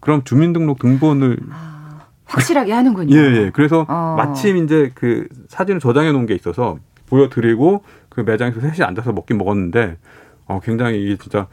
그럼 0.00 0.24
주민등록 0.24 0.78
등본을 0.78 1.38
아, 1.50 2.06
확실하게 2.24 2.72
하는군요. 2.72 3.14
예, 3.14 3.20
예. 3.20 3.50
그래서 3.52 3.84
어. 3.88 4.14
마침 4.16 4.56
이제 4.56 4.90
그 4.94 5.28
사진을 5.48 5.80
저장해 5.80 6.12
놓은 6.12 6.26
게 6.26 6.34
있어서 6.34 6.78
보여드리고 7.06 7.84
그 8.08 8.20
매장에서 8.22 8.60
셋이 8.60 8.82
앉아서 8.82 9.12
먹긴 9.12 9.38
먹었는데 9.38 9.98
어, 10.46 10.60
굉장히 10.62 11.02
이게 11.02 11.16
진짜 11.16 11.46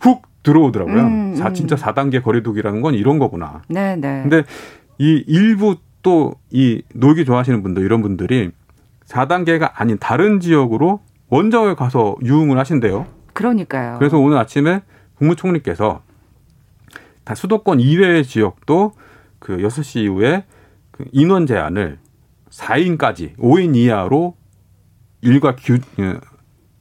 훅 0.00 0.22
들어오더라고요. 0.42 1.00
음, 1.00 1.30
음. 1.30 1.34
사, 1.34 1.52
진짜 1.52 1.74
4단계 1.76 2.22
거리두기라는 2.22 2.80
건 2.80 2.94
이런 2.94 3.18
거구나. 3.18 3.62
네, 3.68 3.96
네. 3.96 4.22
근데 4.22 4.44
이 4.98 5.24
일부 5.26 5.76
또 6.02 6.34
이 6.50 6.82
놀기 6.94 7.24
좋아하시는 7.24 7.62
분들 7.62 7.82
이런 7.82 8.00
분들이 8.00 8.50
4단계가 9.06 9.72
아닌 9.74 9.98
다른 9.98 10.40
지역으로 10.40 11.00
원정을 11.28 11.74
가서 11.74 12.16
유흥을 12.24 12.56
하신대요. 12.58 13.06
그러니까요. 13.32 13.98
그래서 13.98 14.18
오늘 14.18 14.38
아침에 14.38 14.82
국무총리께서 15.16 16.02
다 17.24 17.34
수도권 17.34 17.80
이외의 17.80 18.24
지역도 18.24 18.92
그 19.38 19.56
6시 19.58 20.04
이후에 20.04 20.44
그 20.92 21.04
인원 21.12 21.46
제한을 21.46 21.98
4인까지 22.50 23.36
5인 23.36 23.74
이하로 23.76 24.34
일과 25.22 25.56
규, 25.56 25.74
어, 25.74 26.20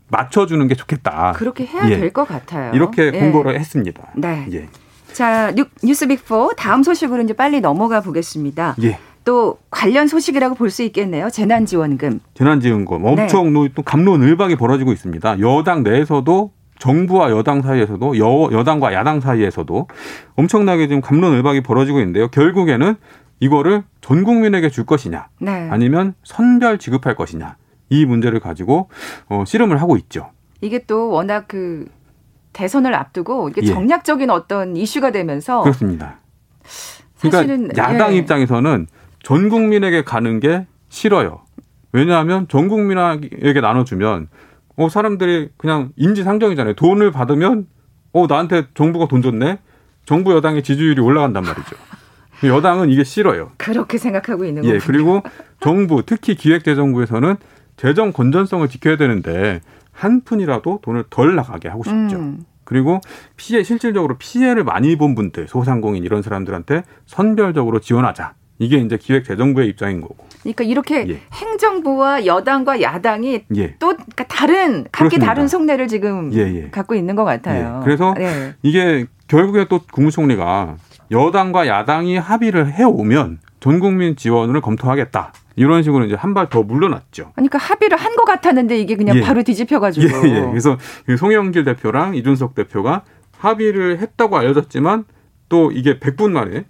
맞춰주는 0.08 0.68
게 0.68 0.76
좋겠다. 0.76 1.34
그렇게 1.36 1.66
해야 1.66 1.90
예. 1.90 1.98
될것 1.98 2.28
같아요. 2.28 2.74
이렇게 2.74 3.12
예. 3.14 3.20
공고를 3.20 3.60
했습니다. 3.60 4.04
네. 4.16 4.48
예. 4.52 4.68
자, 5.14 5.54
뉴스 5.84 6.08
빅포 6.08 6.52
다음 6.58 6.84
소식으로 6.84 7.22
이제 7.24 7.34
빨리 7.34 7.62
넘어가 7.62 8.02
보겠습니다. 8.02 8.76
예. 8.84 9.00
또 9.24 9.58
관련 9.72 10.08
소식이라고 10.08 10.54
볼 10.56 10.70
수 10.70 10.84
있겠네요. 10.84 11.30
재난지원금. 11.30 12.20
재난지원금 12.36 13.06
엄청 13.06 13.52
네. 13.54 13.70
또 13.74 13.82
감론을박이 13.82 14.56
벌어지고 14.56 14.92
있습니다. 14.92 15.40
여당 15.40 15.82
내에서도 15.84 16.52
정부와 16.78 17.32
여당 17.32 17.62
사이에서도 17.62 18.20
여, 18.20 18.50
여당과 18.52 18.94
야당 18.94 19.22
사이에서도 19.22 19.88
엄청나게 20.36 20.88
지금 20.88 21.02
감론을박이 21.02 21.62
벌어지고 21.64 22.00
있는데요. 22.00 22.28
결국에는 22.28 22.96
이거를 23.40 23.84
전 24.02 24.24
국민에게 24.24 24.70
줄 24.70 24.86
것이냐, 24.86 25.28
네. 25.40 25.68
아니면 25.72 26.14
선별 26.24 26.78
지급할 26.78 27.16
것이냐. 27.16 27.56
이 27.90 28.06
문제를 28.06 28.40
가지고 28.40 28.90
어, 29.28 29.44
씨름을 29.46 29.82
하고 29.82 29.98
있죠. 29.98 30.32
이게 30.62 30.80
또 30.86 31.10
워낙 31.10 31.46
그 31.48 31.88
대선을 32.54 32.96
앞두고 32.96 33.50
이게 33.50 33.62
예. 33.64 33.68
정략적인 33.68 34.30
어떤 34.30 34.76
이슈가 34.76 35.12
되면서 35.12 35.62
그렇습니다. 35.62 36.20
그러니까 37.20 37.78
야당 37.78 38.14
예. 38.14 38.18
입장에서는 38.18 38.88
전 39.24 39.50
국민에게 39.50 40.04
가는 40.04 40.40
게 40.40 40.66
싫어요. 40.90 41.42
왜냐하면 41.92 42.48
전 42.48 42.68
국민에게 42.68 43.62
나눠주면 43.62 44.28
어 44.78 44.90
사람들이 44.90 45.50
그냥 45.58 45.92
인지상정이잖아요. 45.96 46.76
돈을 46.76 47.12
받으면 47.12 47.68
어 48.14 48.28
나한테 48.28 48.68
정부가 48.74 49.08
돈 49.08 49.22
줬네. 49.22 49.60
정부 50.06 50.34
여당의 50.34 50.64
지지율이 50.64 51.02
올라간단 51.02 51.44
말이죠. 51.44 51.76
여당은 52.44 52.90
이게 52.90 53.04
싫어요. 53.04 53.52
그렇게 53.58 53.98
생각하고 53.98 54.46
있는 54.46 54.62
거예요. 54.62 54.76
예, 54.76 54.80
그리고 54.80 55.24
정부 55.62 56.04
특히 56.06 56.36
기획재정부에서는 56.36 57.38
재정 57.78 58.12
건전성을 58.12 58.68
지켜야 58.68 58.98
되는데 58.98 59.62
한 59.92 60.22
푼이라도 60.22 60.80
돈을 60.82 61.06
덜 61.10 61.36
나가게 61.36 61.70
하고 61.70 61.84
싶죠. 61.84 62.18
음. 62.18 62.46
그리고 62.64 63.00
피해 63.38 63.64
실질적으로 63.64 64.18
피해를 64.18 64.64
많이 64.64 64.96
본 64.98 65.16
분들 65.16 65.48
소상공인 65.48 66.04
이런 66.04 66.22
사람들한테 66.22 66.84
선별적으로 67.06 67.80
지원하자. 67.80 68.34
이게 68.58 68.78
이제 68.78 68.98
기획재정부의 68.98 69.68
입장인 69.68 70.02
거고. 70.02 70.16
그러니까 70.42 70.64
이렇게 70.64 71.06
예. 71.10 71.20
행정부와 71.34 72.26
여당과 72.26 72.82
야당이 72.82 73.46
예. 73.58 73.76
또 73.80 73.88
그러니까 73.88 74.24
다른 74.26 74.86
각기 74.92 75.18
그렇습니다. 75.18 75.26
다른 75.26 75.48
속내를 75.48 75.88
지금 75.88 76.34
예예. 76.34 76.56
예. 76.56 76.70
갖고 76.70 76.96
있는 76.96 77.16
것 77.16 77.26
같아요. 77.26 77.80
예. 77.82 77.84
그래서 77.84 78.14
네. 78.18 78.56
이게 78.62 79.06
결국에 79.28 79.66
또 79.68 79.82
국무총리가 79.92 80.78
여당과 81.12 81.68
야당이 81.68 82.18
합의를 82.18 82.72
해오면 82.72 83.40
전 83.60 83.80
국민 83.80 84.16
지원을 84.16 84.62
검토하겠다. 84.62 85.34
이런 85.56 85.84
식으로 85.84 86.06
이제 86.06 86.16
한 86.16 86.34
발 86.34 86.50
더 86.50 86.64
물러났죠. 86.64 87.32
그러니까 87.36 87.58
합의를 87.58 87.98
한 87.98 88.16
것 88.16 88.26
같았는데 88.26 88.78
이게 88.80 88.96
그냥 88.96 89.18
예. 89.18 89.22
바로 89.22 89.44
뒤집혀가지고. 89.44 90.28
예, 90.28 90.36
예. 90.36 90.42
그래서 90.50 90.78
송영길 91.18 91.64
대표랑 91.66 92.16
이준석 92.16 92.56
대표가 92.56 93.04
합의를 93.38 94.00
했다고 94.00 94.38
알려졌지만 94.38 95.06
또 95.50 95.72
이게 95.72 96.00
100분 96.00 96.32
만에 96.32 96.66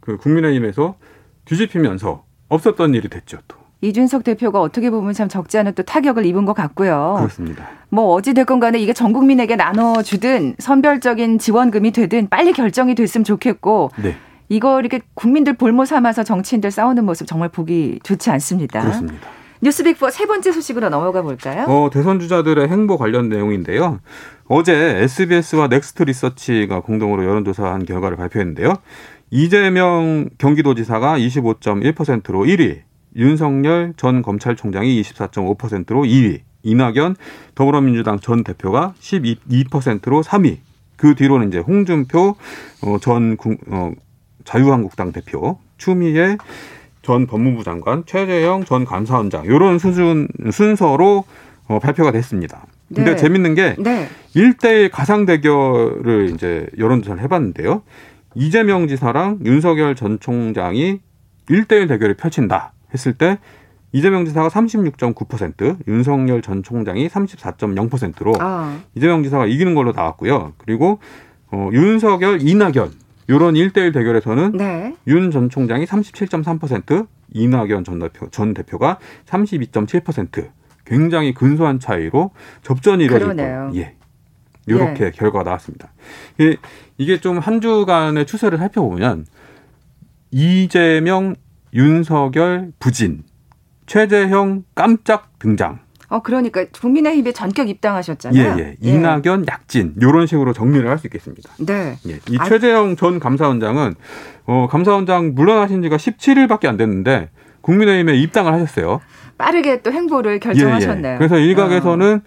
그 0.00 0.16
국민의힘에서 0.16 0.96
뒤집히면서 1.44 2.24
없었던 2.48 2.94
일이 2.94 3.08
됐죠. 3.08 3.38
또. 3.48 3.56
이준석 3.80 4.24
대표가 4.24 4.60
어떻게 4.60 4.90
보면 4.90 5.12
참 5.12 5.28
적지 5.28 5.56
않은 5.58 5.74
또 5.74 5.82
타격을 5.84 6.26
입은 6.26 6.44
것 6.44 6.52
같고요. 6.52 7.14
그렇습니다. 7.18 7.68
뭐 7.90 8.12
어찌 8.14 8.34
됐건 8.34 8.58
간에 8.58 8.78
이게 8.80 8.92
전 8.92 9.12
국민에게 9.12 9.54
나눠주든 9.56 10.56
선별적인 10.58 11.38
지원금이 11.38 11.92
되든 11.92 12.28
빨리 12.28 12.52
결정이 12.52 12.94
됐으면 12.96 13.24
좋겠고 13.24 13.90
네. 14.02 14.16
이거 14.48 14.80
이렇게 14.80 15.00
국민들 15.14 15.54
볼모 15.54 15.84
삼아서 15.84 16.24
정치인들 16.24 16.70
싸우는 16.70 17.04
모습 17.04 17.26
정말 17.26 17.48
보기 17.48 18.00
좋지 18.02 18.30
않습니다. 18.30 18.80
그렇습니다. 18.80 19.28
뉴스빅4 19.62 20.10
세 20.10 20.26
번째 20.26 20.52
소식으로 20.52 20.88
넘어가 20.88 21.22
볼까요? 21.22 21.64
어, 21.66 21.90
대선 21.92 22.20
주자들의 22.20 22.68
행보 22.68 22.96
관련 22.96 23.28
내용인데요. 23.28 23.98
어제 24.46 24.74
SBS와 25.02 25.66
넥스트 25.68 26.04
리서치가 26.04 26.80
공동으로 26.80 27.24
여론조사한 27.24 27.84
결과를 27.84 28.16
발표했는데요. 28.16 28.74
이재명 29.30 30.30
경기도지사가 30.38 31.18
25.1%로 31.18 32.44
1위, 32.44 32.80
윤석열 33.16 33.92
전 33.96 34.22
검찰총장이 34.22 35.02
24.5%로 35.02 36.02
2위, 36.02 36.40
이낙연 36.62 37.16
더불어민주당 37.54 38.20
전 38.20 38.44
대표가 38.44 38.94
12%로 39.00 40.22
3위. 40.22 40.58
그 40.96 41.14
뒤로는 41.14 41.48
이제 41.48 41.58
홍준표 41.58 42.36
어, 42.82 42.98
전 43.00 43.36
어, 43.68 43.92
자유한국당 44.48 45.12
대표, 45.12 45.58
추미애 45.76 46.38
전 47.02 47.26
법무부 47.26 47.64
장관, 47.64 48.04
최재형 48.06 48.64
전 48.64 48.86
감사원장 48.86 49.44
이런 49.44 49.78
수준 49.78 50.26
순서로 50.50 51.24
어, 51.66 51.78
발표가 51.78 52.12
됐습니다. 52.12 52.64
근데 52.88 53.10
네. 53.10 53.16
재밌는 53.16 53.54
게 53.54 53.76
네. 53.78 54.08
1대1 54.34 54.90
가상 54.90 55.26
대결을 55.26 56.30
이제 56.34 56.66
여론조사를 56.78 57.22
해 57.22 57.28
봤는데요. 57.28 57.82
이재명 58.34 58.88
지사랑 58.88 59.40
윤석열 59.44 59.94
전 59.94 60.18
총장이 60.18 61.00
1대1 61.50 61.86
대결을 61.86 62.14
펼친다 62.14 62.72
했을 62.94 63.12
때 63.12 63.38
이재명 63.92 64.24
지사가 64.24 64.48
36.9%, 64.48 65.86
윤석열 65.88 66.40
전 66.40 66.62
총장이 66.62 67.08
34.0%로 67.08 68.34
아. 68.40 68.80
이재명 68.94 69.22
지사가 69.22 69.44
이기는 69.44 69.74
걸로 69.74 69.92
나왔고요. 69.92 70.54
그리고 70.56 71.00
어, 71.50 71.68
윤석열, 71.72 72.40
이낙연 72.40 73.07
요런 73.28 73.54
1대1 73.54 73.92
대결에서는 73.92 74.52
네. 74.52 74.94
윤전 75.06 75.50
총장이 75.50 75.84
37.3%, 75.84 77.06
이낙연 77.34 77.84
전, 77.84 77.98
대표, 77.98 78.28
전 78.30 78.54
대표가 78.54 78.98
32.7% 79.26 80.50
굉장히 80.86 81.34
근소한 81.34 81.78
차이로 81.78 82.30
접전이 82.62 83.04
이뤄질 83.04 83.20
예. 83.76 83.94
이렇게 84.66 85.04
예. 85.06 85.10
결과가 85.10 85.44
나왔습니다. 85.44 85.92
이게 86.96 87.20
좀 87.20 87.38
한 87.38 87.60
주간의 87.60 88.24
추세를 88.26 88.58
살펴보면 88.58 89.26
이재명, 90.30 91.34
윤석열 91.74 92.72
부진, 92.78 93.24
최재형 93.86 94.64
깜짝 94.74 95.38
등장. 95.38 95.80
어 96.10 96.20
그러니까 96.20 96.64
국민의힘에 96.72 97.32
전격 97.32 97.68
입당하셨잖아요. 97.68 98.56
예, 98.58 98.62
예. 98.62 98.76
예. 98.82 98.88
이낙연 98.88 99.46
약진 99.46 99.94
이런 100.00 100.26
식으로 100.26 100.52
정리를 100.52 100.88
할 100.88 100.98
수 100.98 101.06
있겠습니다. 101.06 101.50
네. 101.58 101.96
예. 102.08 102.18
이 102.28 102.38
아, 102.38 102.44
최재형 102.44 102.96
전 102.96 103.20
감사원장은 103.20 103.94
어 104.46 104.66
감사원장 104.70 105.34
물러나신 105.34 105.82
지가 105.82 105.96
17일밖에 105.96 106.66
안 106.66 106.76
됐는데 106.76 107.30
국민의힘에 107.60 108.16
입당을 108.16 108.52
하셨어요. 108.52 109.00
빠르게 109.36 109.82
또 109.82 109.92
행보를 109.92 110.40
결정하셨네요. 110.40 111.10
예, 111.10 111.14
예. 111.14 111.18
그래서 111.18 111.38
일각에서는 111.38 112.20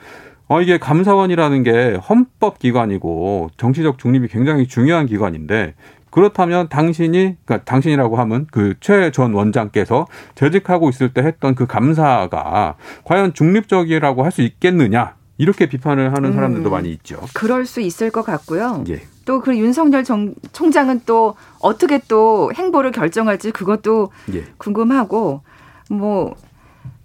어. 0.47 0.55
어 0.55 0.61
이게 0.61 0.77
감사원이라는 0.77 1.63
게 1.63 1.97
헌법 2.07 2.59
기관이고 2.59 3.49
정치적 3.57 3.97
중립이 3.97 4.27
굉장히 4.27 4.67
중요한 4.67 5.05
기관인데 5.05 5.73
그렇다면 6.11 6.69
당신이 6.69 7.37
그러니까 7.45 7.63
당신이라고 7.65 8.17
하면 8.17 8.45
그 8.51 8.75
최 8.79 9.11
전 9.11 9.33
원장께서 9.33 10.07
재직하고 10.35 10.89
있을 10.89 11.13
때 11.13 11.21
했던 11.21 11.55
그 11.55 11.65
감사가 11.67 12.75
과연 13.05 13.33
중립적이라고 13.33 14.23
할 14.23 14.31
수 14.31 14.41
있겠느냐 14.41 15.15
이렇게 15.37 15.65
비판을 15.67 16.13
하는 16.15 16.33
사람들도 16.33 16.69
음, 16.69 16.71
많이 16.71 16.91
있죠. 16.91 17.19
그럴 17.33 17.65
수 17.65 17.81
있을 17.81 18.11
것 18.11 18.21
같고요. 18.23 18.83
예. 18.89 19.01
또그 19.25 19.57
윤석열 19.57 20.03
정, 20.03 20.33
총장은 20.53 21.01
또 21.05 21.35
어떻게 21.59 21.99
또 22.07 22.51
행보를 22.53 22.91
결정할지 22.91 23.51
그것도 23.51 24.11
예. 24.33 24.43
궁금하고 24.57 25.41
뭐 25.89 26.35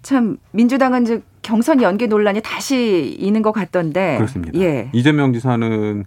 참 0.03 0.37
민주당은 0.51 1.03
이제 1.03 1.21
경선 1.41 1.81
연계 1.81 2.07
논란이 2.07 2.39
다시 2.41 3.13
있는 3.19 3.41
것 3.41 3.51
같던데. 3.51 4.15
그렇습니다. 4.15 4.57
예. 4.57 4.89
이재명 4.93 5.33
지사는 5.33 6.05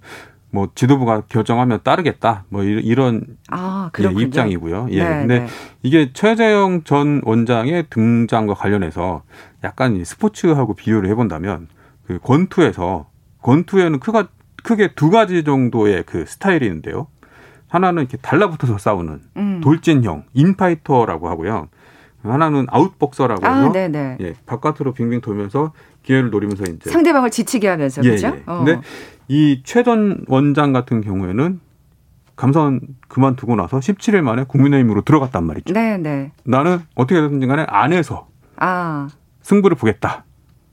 뭐 0.52 0.68
지도부가 0.74 1.22
결정하면 1.28 1.80
따르겠다. 1.82 2.44
뭐 2.48 2.64
이런 2.64 3.24
아, 3.50 3.90
예, 4.00 4.22
입장이고요. 4.22 4.88
예. 4.90 5.02
네, 5.02 5.08
근데 5.20 5.38
네. 5.40 5.46
이게 5.82 6.12
최재형 6.12 6.82
전 6.84 7.20
원장의 7.24 7.86
등장과 7.90 8.54
관련해서 8.54 9.22
약간 9.62 10.02
스포츠하고 10.04 10.74
비교를 10.74 11.08
해본다면 11.10 11.68
그 12.06 12.18
권투에서 12.18 13.08
권투에는 13.42 14.00
크가 14.00 14.28
크게 14.62 14.94
두 14.94 15.10
가지 15.10 15.44
정도의 15.44 16.04
그 16.04 16.26
스타일이 16.26 16.66
있는데요. 16.66 17.06
하나는 17.68 18.02
이렇게 18.02 18.16
달라붙어서 18.18 18.78
싸우는 18.78 19.20
음. 19.36 19.60
돌진형 19.62 20.24
인파이터라고 20.34 21.28
하고요. 21.28 21.68
하나는 22.22 22.66
아웃복서라고 22.68 23.46
아, 23.46 23.56
해서 23.60 23.72
네네. 23.72 24.18
예, 24.20 24.34
바깥으로 24.46 24.92
빙빙 24.92 25.20
돌면서 25.20 25.72
기회를 26.02 26.30
노리면서 26.30 26.64
이제 26.64 26.90
상대방을 26.90 27.30
지치게 27.30 27.68
하면서 27.68 28.02
예, 28.04 28.10
그죠? 28.10 28.26
예. 28.28 28.42
어. 28.46 28.64
근데 28.64 28.80
이 29.28 29.62
최재형 29.64 30.09
전 30.09 30.24
원장 30.28 30.72
같은 30.72 31.00
경우에는 31.00 31.60
감사원 32.36 32.80
그만두고 33.08 33.56
나서 33.56 33.78
17일 33.78 34.22
만에 34.22 34.44
국민의힘으로 34.44 35.02
들어갔단 35.02 35.44
말이죠. 35.44 35.74
네, 35.74 35.98
네. 35.98 36.32
나는 36.44 36.80
어떻게 36.94 37.20
됐든지 37.20 37.46
간에 37.46 37.64
안에서 37.68 38.28
아. 38.56 39.08
승부를 39.42 39.76
보겠다. 39.76 40.24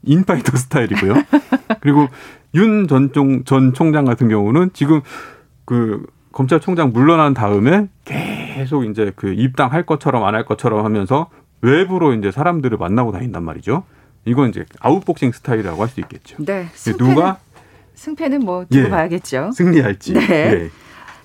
인파이터 0.04 0.56
스타일이고요. 0.56 1.14
그리고 1.80 2.08
윤 2.54 2.86
전 2.88 3.10
전 3.12 3.74
총장 3.74 4.04
같은 4.04 4.28
경우는 4.28 4.70
지금 4.72 5.00
그 5.64 6.06
검찰총장 6.32 6.92
물러난 6.92 7.34
다음에 7.34 7.88
계속 8.04 8.84
이제 8.84 9.12
그 9.16 9.28
입당할 9.32 9.84
것처럼 9.84 10.24
안 10.24 10.34
할 10.34 10.44
것처럼 10.46 10.84
하면서 10.84 11.28
외부로 11.60 12.12
이제 12.14 12.30
사람들을 12.30 12.78
만나고 12.78 13.12
다닌단 13.12 13.42
말이죠. 13.44 13.84
이건 14.24 14.50
이제 14.50 14.64
아웃복싱 14.80 15.32
스타일이라고 15.32 15.80
할 15.80 15.88
수 15.88 16.00
있겠죠. 16.00 16.36
네. 16.44 16.68
승패는, 16.74 17.14
누가 17.14 17.38
승패는 17.94 18.40
뭐 18.40 18.64
두고 18.68 18.84
예, 18.84 18.88
봐야겠죠. 18.88 19.50
승리할지. 19.52 20.12
네. 20.14 20.26
예. 20.30 20.70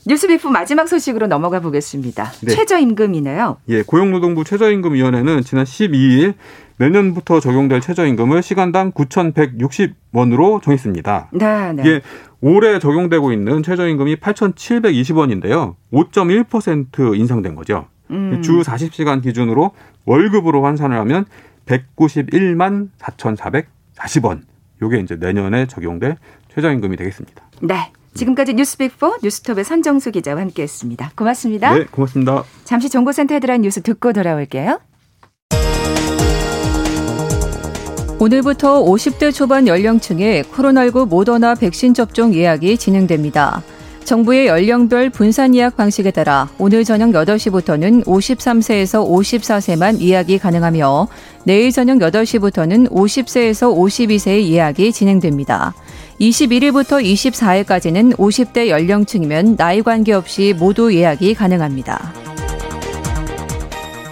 뉴스비프 0.06 0.48
마지막 0.50 0.88
소식으로 0.88 1.28
넘어가 1.28 1.60
보겠습니다. 1.62 2.32
네. 2.42 2.52
최저임금이네요. 2.54 3.58
예, 3.70 3.84
고용노동부 3.84 4.44
최저임금위원회는 4.44 5.44
지난 5.44 5.64
12일 5.64 6.34
내년부터 6.78 7.40
적용될 7.40 7.80
최저임금을 7.80 8.42
시간당 8.44 8.92
9,160원으로 8.92 10.62
정했습니다. 10.62 11.30
네, 11.34 11.74
네. 11.74 11.84
예, 11.86 12.02
올해 12.42 12.80
적용되고 12.80 13.32
있는 13.32 13.64
최저임금이 13.64 14.18
8,720원인데요. 14.18 15.76
5.1% 15.94 17.18
인상된 17.18 17.56
거죠. 17.56 17.88
음. 18.14 18.42
주 18.42 18.62
40시간 18.62 19.22
기준으로 19.22 19.72
월급으로 20.06 20.64
환산을 20.64 20.98
하면 21.00 21.26
191만 21.66 22.90
4,440원. 23.00 24.42
요게 24.82 25.00
이제 25.00 25.16
내년에 25.16 25.66
적용될 25.68 26.18
최저임금이 26.54 26.98
되겠습니다. 26.98 27.44
네. 27.62 27.92
지금까지 28.16 28.54
뉴스빅4 28.54 29.24
뉴스톱의 29.24 29.64
선정수 29.64 30.12
기자와 30.12 30.42
함께했습니다. 30.42 31.14
고맙습니다. 31.16 31.74
네, 31.74 31.86
고맙습니다. 31.86 32.44
잠시 32.64 32.90
정보센터 32.90 33.34
에 33.34 33.40
들어간 33.40 33.62
뉴스 33.62 33.82
듣고 33.82 34.14
돌아올게요. 34.14 34.80
오늘부터 38.20 38.84
50대 38.84 39.34
초반 39.34 39.68
연령층에 39.68 40.44
코로나19 40.44 41.10
모더나 41.10 41.56
백신 41.56 41.94
접종 41.94 42.34
예약이 42.34 42.78
진행됩니다. 42.78 43.64
정부의 44.06 44.48
연령별 44.48 45.10
분산 45.10 45.56
예약 45.56 45.78
방식에 45.78 46.12
따라 46.12 46.50
오늘 46.58 46.84
저녁 46.84 47.10
8시부터는 47.12 48.06
53세에서 48.06 49.08
54세만 49.08 50.00
예약이 50.00 50.40
가능하며 50.40 51.08
내일 51.46 51.72
저녁 51.72 51.98
8시부터는 52.00 52.90
50세에서 52.90 53.76
52세의 53.76 54.50
예약이 54.50 54.92
진행됩니다. 54.92 55.74
21일부터 56.20 57.04
24일까지는 57.04 58.16
50대 58.18 58.68
연령층이면 58.68 59.56
나이 59.56 59.82
관계없이 59.82 60.54
모두 60.58 60.94
예약이 60.94 61.34
가능합니다. 61.34 62.14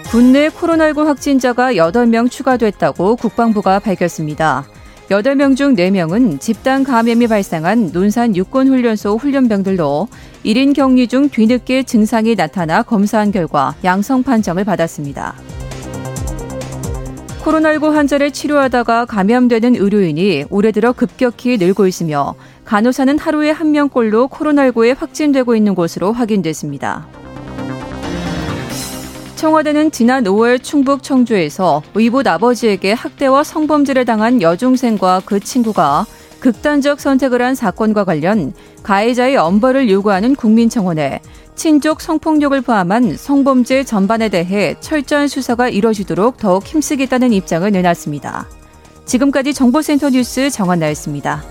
국내 0.09 0.49
코로나19 0.49 1.05
확진자가 1.05 1.73
8명 1.73 2.29
추가됐다고 2.29 3.15
국방부가 3.15 3.79
밝혔습니다. 3.79 4.65
8명 5.11 5.57
중 5.57 5.75
4명은 5.75 6.39
집단 6.39 6.85
감염이 6.85 7.27
발생한 7.27 7.91
논산 7.91 8.33
육군훈련소 8.33 9.17
훈련병들로 9.17 10.07
1인 10.45 10.73
격리 10.73 11.05
중 11.09 11.27
뒤늦게 11.27 11.83
증상이 11.83 12.37
나타나 12.37 12.81
검사한 12.81 13.31
결과 13.31 13.75
양성 13.83 14.23
판정을 14.23 14.63
받았습니다. 14.63 15.35
코로나19 17.43 17.91
환자를 17.91 18.31
치료하다가 18.31 19.03
감염되는 19.03 19.75
의료인이 19.75 20.45
올해 20.49 20.71
들어 20.71 20.93
급격히 20.93 21.57
늘고 21.57 21.87
있으며 21.87 22.35
간호사는 22.63 23.19
하루에 23.19 23.51
한 23.51 23.71
명꼴로 23.71 24.29
코로나19에 24.29 24.95
확진되고 24.97 25.57
있는 25.57 25.75
것으로 25.75 26.13
확인됐습니다. 26.13 27.20
청와대는 29.41 29.89
지난 29.89 30.23
5월 30.25 30.61
충북 30.61 31.01
청주에서 31.01 31.81
의붓 31.95 32.27
아버지에게 32.27 32.93
학대와 32.93 33.43
성범죄를 33.43 34.05
당한 34.05 34.39
여중생과 34.39 35.23
그 35.25 35.39
친구가 35.39 36.05
극단적 36.39 36.99
선택을 36.99 37.41
한 37.41 37.55
사건과 37.55 38.03
관련 38.03 38.53
가해자의 38.83 39.37
엄벌을 39.37 39.89
요구하는 39.89 40.35
국민청원에 40.35 41.21
친족 41.55 42.01
성폭력을 42.01 42.61
포함한 42.61 43.17
성범죄 43.17 43.83
전반에 43.83 44.29
대해 44.29 44.75
철저한 44.79 45.27
수사가 45.27 45.69
이뤄지도록 45.69 46.37
더욱 46.37 46.63
힘쓰겠다는 46.63 47.33
입장을 47.33 47.71
내놨습니다. 47.71 48.47
지금까지 49.05 49.55
정보센터 49.55 50.11
뉴스 50.11 50.51
정한나였습니다. 50.51 51.41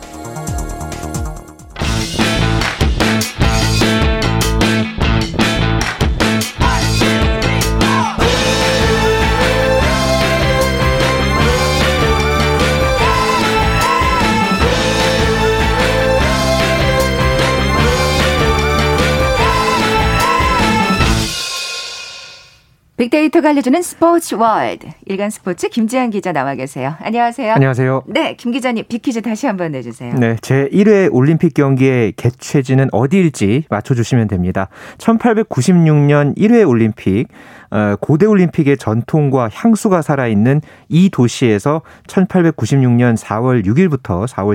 빅데이터가 23.01 23.49
알려주는 23.49 23.81
스포츠 23.81 24.35
월드. 24.35 24.87
일간 25.07 25.31
스포츠 25.31 25.71
김지한 25.71 26.11
기자 26.11 26.33
나와 26.33 26.55
계세요. 26.55 26.97
안녕하세요. 27.01 27.55
안녕하세요. 27.55 28.03
네, 28.09 28.37
김 28.37 28.53
기자님 28.53 28.85
빅퀴즈 28.87 29.23
다시 29.23 29.47
한번 29.47 29.73
내주세요. 29.73 30.13
네, 30.17 30.37
제 30.43 30.69
1회 30.71 31.09
올림픽 31.11 31.55
경기의 31.55 32.13
개최지는 32.13 32.89
어디일지 32.93 33.65
맞춰주시면 33.71 34.29
됩니다. 34.29 34.69
1896년 34.99 36.37
1회 36.37 36.69
올림픽 36.69 37.29
어, 37.71 37.97
고대 37.99 38.27
올림픽의 38.27 38.77
전통과 38.77 39.49
향수가 39.51 40.03
살아있는 40.03 40.61
이 40.91 41.09
도시에서 41.09 41.81
1896년 42.07 43.17
4월 43.17 43.65
6일부터 43.65 44.27
4월 44.27 44.55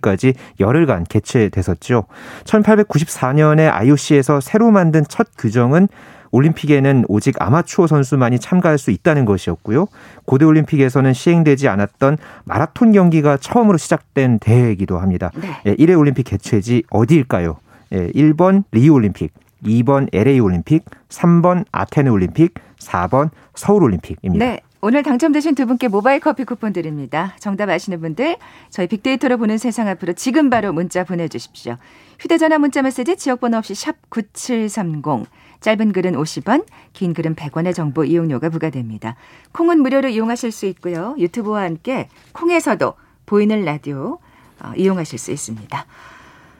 15일까지 0.00 0.34
열흘간 0.58 1.04
개최됐었죠. 1.04 2.06
1894년에 2.42 3.72
IOC에서 3.72 4.40
새로 4.40 4.72
만든 4.72 5.04
첫 5.08 5.28
규정은 5.38 5.86
올림픽에는 6.34 7.04
오직 7.08 7.40
아마추어 7.40 7.86
선수만이 7.86 8.40
참가할 8.40 8.76
수 8.76 8.90
있다는 8.90 9.24
것이었고요. 9.24 9.86
고대 10.24 10.44
올림픽에서는 10.44 11.12
시행되지 11.12 11.68
않았던 11.68 12.18
마라톤 12.44 12.92
경기가 12.92 13.36
처음으로 13.36 13.78
시작된 13.78 14.40
대회이기도 14.40 14.98
합니다. 14.98 15.30
네. 15.64 15.76
1회 15.76 15.90
예, 15.90 15.94
올림픽 15.94 16.24
개최지 16.24 16.82
어디일까요? 16.90 17.58
1번 17.92 18.64
예, 18.64 18.78
리우 18.78 18.94
올림픽, 18.94 19.32
2번 19.64 20.08
LA 20.12 20.40
올림픽, 20.40 20.84
3번 21.08 21.64
아테네 21.70 22.10
올림픽, 22.10 22.54
4번 22.78 23.30
서울 23.54 23.84
올림픽입니다. 23.84 24.44
네. 24.44 24.60
오늘 24.86 25.02
당첨되신 25.02 25.54
두 25.54 25.64
분께 25.64 25.88
모바일 25.88 26.20
커피 26.20 26.44
쿠폰 26.44 26.74
드립니다. 26.74 27.34
정답 27.40 27.70
아시는 27.70 28.02
분들 28.02 28.36
저희 28.68 28.86
빅데이터로 28.86 29.38
보는 29.38 29.56
세상 29.56 29.88
앞으로 29.88 30.12
지금 30.12 30.50
바로 30.50 30.74
문자 30.74 31.04
보내주십시오. 31.04 31.78
휴대전화 32.20 32.58
문자 32.58 32.82
메시지 32.82 33.16
지역번호 33.16 33.56
없이 33.56 33.74
샵 33.74 33.96
9730 34.10 35.26
짧은 35.62 35.92
글은 35.94 36.12
50원, 36.12 36.66
긴 36.92 37.14
글은 37.14 37.34
100원의 37.34 37.74
정보 37.74 38.04
이용료가 38.04 38.50
부과됩니다. 38.50 39.16
콩은 39.52 39.80
무료로 39.80 40.10
이용하실 40.10 40.52
수 40.52 40.66
있고요. 40.66 41.14
유튜브와 41.16 41.62
함께 41.62 42.10
콩에서도 42.34 42.92
보이는 43.24 43.64
라디오 43.64 44.18
어, 44.60 44.72
이용하실 44.76 45.18
수 45.18 45.32
있습니다. 45.32 45.86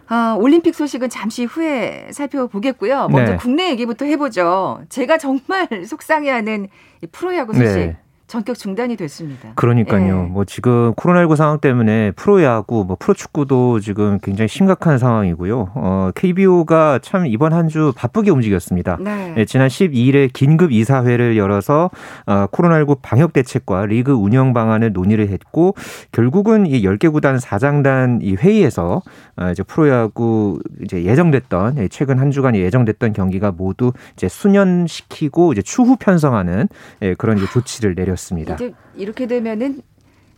어, 0.08 0.36
올림픽 0.38 0.74
소식은 0.74 1.10
잠시 1.10 1.44
후에 1.44 2.08
살펴보겠고요. 2.10 3.08
먼저 3.08 3.32
네. 3.32 3.36
국내 3.36 3.68
얘기부터 3.68 4.06
해보죠. 4.06 4.80
제가 4.88 5.18
정말 5.18 5.68
속상해하는 5.86 6.68
프로야구 7.12 7.52
소식. 7.52 7.74
네. 7.74 7.98
전격 8.34 8.58
중단이 8.58 8.96
됐습니다. 8.96 9.52
그러니까요. 9.54 10.22
네. 10.22 10.28
뭐 10.28 10.44
지금 10.44 10.92
코로나19 10.94 11.36
상황 11.36 11.60
때문에 11.60 12.10
프로야구, 12.16 12.84
뭐 12.84 12.96
프로축구도 12.98 13.78
지금 13.78 14.18
굉장히 14.24 14.48
심각한 14.48 14.98
상황이고요. 14.98 15.70
어, 15.74 16.10
KBO가 16.16 16.98
참 17.02 17.26
이번 17.26 17.52
한 17.52 17.64
주 17.68 17.92
바쁘게 17.96 18.30
움직였습니다. 18.30 18.98
네. 19.00 19.32
네, 19.36 19.44
지난 19.46 19.68
12일에 19.68 20.30
긴급 20.32 20.70
이사회를 20.72 21.36
열어서 21.36 21.90
어, 22.26 22.46
코로나19 22.52 22.98
방역 23.02 23.32
대책과 23.32 23.86
리그 23.86 24.12
운영 24.12 24.52
방안을 24.52 24.92
논의를 24.92 25.28
했고 25.30 25.74
결국은 26.12 26.66
이 26.66 26.82
10개 26.82 27.10
구단 27.12 27.38
사장단 27.38 28.18
이 28.22 28.34
회의에서 28.34 29.00
어, 29.36 29.50
이제 29.50 29.62
프로야구 29.62 30.60
이제 30.82 31.04
예정됐던 31.04 31.78
예, 31.78 31.88
최근 31.88 32.18
한 32.18 32.30
주간 32.32 32.54
예정됐던 32.54 33.12
경기가 33.12 33.50
모두 33.50 33.92
이제 34.14 34.28
수년시키고 34.28 35.52
이제 35.52 35.62
추후 35.62 35.96
편성하는 35.96 36.68
예, 37.02 37.14
그런 37.14 37.38
이제 37.38 37.46
조치를 37.46 37.94
내렸습니다. 37.94 38.23
이제 38.54 38.72
이렇게 38.96 39.26
되면은 39.26 39.80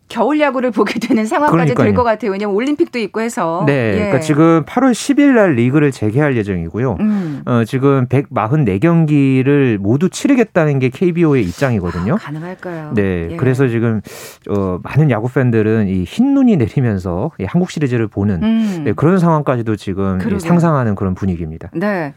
겨울 0.08 0.38
야구를 0.38 0.70
보게 0.72 1.00
되는 1.00 1.26
상황까지 1.26 1.74
될 1.74 1.92
것 1.92 2.04
같아요. 2.04 2.30
왜냐하면 2.30 2.54
올림픽도 2.54 2.96
있고 3.00 3.20
해서. 3.20 3.64
네. 3.66 3.72
예. 3.90 3.94
그러니까 3.96 4.20
지금 4.20 4.64
8월 4.64 4.92
10일 4.92 5.34
날 5.34 5.54
리그를 5.56 5.90
재개할 5.90 6.36
예정이고요. 6.36 6.96
음. 7.00 7.42
어, 7.44 7.64
지금 7.64 8.06
144경기를 8.06 9.78
모두 9.78 10.08
치르겠다는 10.08 10.78
게 10.78 10.90
KBO의 10.90 11.42
입장이거든요. 11.44 12.14
아, 12.14 12.18
가능할까요? 12.18 12.92
네. 12.94 13.28
예. 13.32 13.36
그래서 13.36 13.66
지금 13.68 14.00
어, 14.48 14.78
많은 14.82 15.10
야구 15.10 15.28
팬들은 15.28 15.88
이 15.88 16.04
흰 16.06 16.34
눈이 16.34 16.56
내리면서 16.56 17.32
이 17.40 17.44
한국 17.44 17.70
시리즈를 17.72 18.06
보는 18.06 18.42
음. 18.44 18.82
네, 18.84 18.92
그런 18.92 19.18
상황까지도 19.18 19.74
지금 19.76 20.20
상상하는 20.38 20.94
그런 20.94 21.14
분위기입니다. 21.16 21.68
네. 21.74 22.14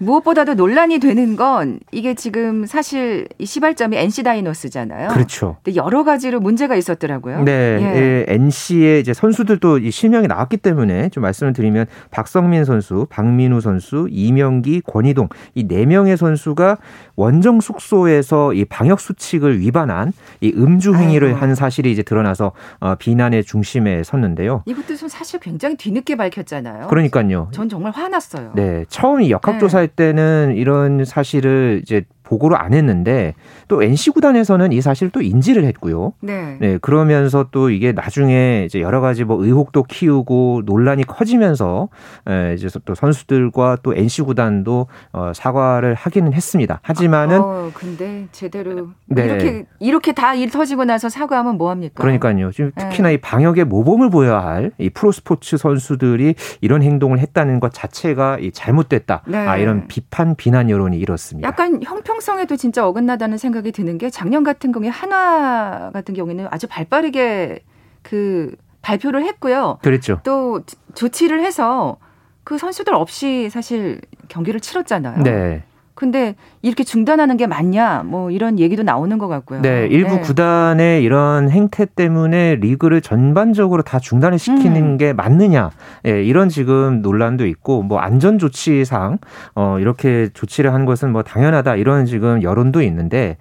무엇보다도 0.00 0.54
논란이 0.54 0.98
되는 0.98 1.36
건 1.36 1.80
이게 1.92 2.14
지금 2.14 2.66
사실 2.66 3.26
이 3.38 3.46
시발점이 3.46 3.96
NC 3.96 4.22
다이노스잖아요. 4.22 5.08
그렇죠. 5.08 5.56
근데 5.62 5.76
여러 5.76 6.04
가지로 6.04 6.40
문제가 6.40 6.76
있었더라고요. 6.76 7.42
네, 7.44 7.78
예. 7.80 7.84
예, 7.98 8.24
NC의 8.28 9.00
이제 9.00 9.12
선수들도 9.12 9.78
이 9.78 9.90
실명이 9.90 10.26
나왔기 10.28 10.58
때문에 10.58 11.08
좀 11.08 11.22
말씀을 11.22 11.52
드리면 11.52 11.86
박성민 12.10 12.64
선수, 12.64 13.06
박민우 13.10 13.60
선수, 13.60 14.06
이명기, 14.10 14.82
권희동 14.86 15.28
이 15.54 15.64
네 15.68 15.84
명의 15.84 16.16
선수가 16.16 16.78
원정 17.16 17.60
숙소에서 17.60 18.54
이 18.54 18.64
방역 18.64 19.00
수칙을 19.00 19.60
위반한 19.60 20.12
이 20.40 20.52
음주 20.56 20.94
행위를 20.94 21.28
아이고. 21.28 21.40
한 21.40 21.54
사실이 21.54 21.90
이제 21.92 22.02
드러나서 22.02 22.52
어, 22.80 22.94
비난의 22.94 23.44
중심에 23.44 24.02
섰는데요. 24.02 24.62
이것도 24.66 24.96
좀 24.96 25.08
사실 25.08 25.40
굉장히 25.40 25.76
뒤늦게 25.76 26.16
밝혔잖아요. 26.16 26.86
그러니까요. 26.88 27.48
전 27.52 27.68
정말 27.68 27.92
화났어요. 27.92 28.52
네, 28.54 28.84
처음 28.88 29.20
이 29.22 29.30
역학조사에 29.30 29.78
할 29.78 29.87
때는 29.88 30.54
이런 30.56 31.04
사실을 31.04 31.80
이제 31.82 32.04
보고를 32.22 32.56
안 32.56 32.74
했는데 32.74 33.34
또 33.68 33.82
NC 33.82 34.10
구단에서는 34.10 34.72
이 34.72 34.80
사실을 34.80 35.10
또 35.10 35.20
인지를 35.22 35.64
했고요. 35.64 36.12
네. 36.20 36.56
네. 36.60 36.78
그러면서 36.78 37.46
또 37.50 37.70
이게 37.70 37.92
나중에 37.92 38.64
이제 38.66 38.80
여러 38.80 39.00
가지 39.00 39.24
뭐 39.24 39.42
의혹도 39.44 39.82
키우고 39.82 40.62
논란이 40.64 41.04
커지면서 41.04 41.88
에, 42.28 42.54
이제 42.54 42.68
또 42.84 42.94
선수들과 42.94 43.78
또 43.82 43.94
NC 43.94 44.22
구단도 44.22 44.86
어, 45.12 45.32
사과를 45.34 45.94
하기는 45.94 46.32
했습니다. 46.32 46.80
하지만은 46.82 47.40
어, 47.40 47.70
근데 47.74 48.26
제대로 48.32 48.88
네. 49.06 49.24
이렇게 49.24 49.66
이렇게 49.78 50.12
다 50.12 50.34
일 50.38 50.50
터지고 50.50 50.84
나서 50.84 51.08
사과하면 51.08 51.56
뭐 51.58 51.70
합니까? 51.70 51.94
그러니까요. 52.02 52.52
지금 52.52 52.70
네. 52.76 52.84
특히나 52.88 53.08
네. 53.08 53.14
이 53.14 53.16
방역에 53.18 53.64
모범을 53.64 54.10
보여야 54.10 54.40
할 54.44 54.70
이 54.78 54.90
프로 54.90 55.10
스포츠 55.12 55.56
선수들이 55.56 56.34
이런 56.60 56.82
행동을 56.82 57.18
했다는 57.18 57.58
것 57.60 57.72
자체가 57.72 58.38
이 58.38 58.52
잘못됐다. 58.52 59.22
네. 59.26 59.36
아 59.38 59.56
이런 59.56 59.86
비판 59.88 60.34
비난 60.36 60.70
여론이 60.70 60.98
일었습니다. 60.98 61.46
약간 61.48 61.74
형평 61.82 62.08
형평성에도 62.18 62.56
진짜 62.56 62.86
어긋나다는 62.86 63.38
생각 63.38 63.57
이 63.66 63.72
드는 63.72 63.98
게 63.98 64.10
작년 64.10 64.44
같은 64.44 64.72
경우에 64.72 64.88
한화 64.88 65.90
같은 65.92 66.14
경우에는 66.14 66.48
아주 66.50 66.66
발빠르게 66.66 67.60
그 68.02 68.54
발표를 68.82 69.24
했고요. 69.24 69.78
그랬죠. 69.82 70.20
또 70.24 70.62
조치를 70.94 71.40
해서 71.44 71.98
그 72.44 72.56
선수들 72.56 72.94
없이 72.94 73.50
사실 73.50 74.00
경기를 74.28 74.60
치렀잖아요. 74.60 75.22
네. 75.22 75.64
근데 75.98 76.36
이렇게 76.62 76.84
중단하는 76.84 77.36
게 77.36 77.48
맞냐 77.48 78.04
뭐 78.06 78.30
이런 78.30 78.60
얘기도 78.60 78.84
나오는 78.84 79.18
것 79.18 79.26
같고요. 79.26 79.62
네, 79.62 79.88
일부 79.90 80.14
네. 80.14 80.20
구단의 80.20 81.02
이런 81.02 81.50
행태 81.50 81.86
때문에 81.86 82.54
리그를 82.54 83.00
전반적으로 83.00 83.82
다 83.82 83.98
중단을 83.98 84.38
시키는 84.38 84.76
음. 84.76 84.96
게 84.96 85.12
맞느냐 85.12 85.70
예, 86.06 86.22
이런 86.22 86.50
지금 86.50 87.02
논란도 87.02 87.48
있고 87.48 87.82
뭐 87.82 87.98
안전 87.98 88.38
조치상 88.38 89.18
어 89.56 89.78
이렇게 89.80 90.28
조치를 90.34 90.72
한 90.72 90.84
것은 90.84 91.10
뭐 91.10 91.24
당연하다 91.24 91.74
이런 91.74 92.06
지금 92.06 92.44
여론도 92.44 92.80
있는데 92.82 93.36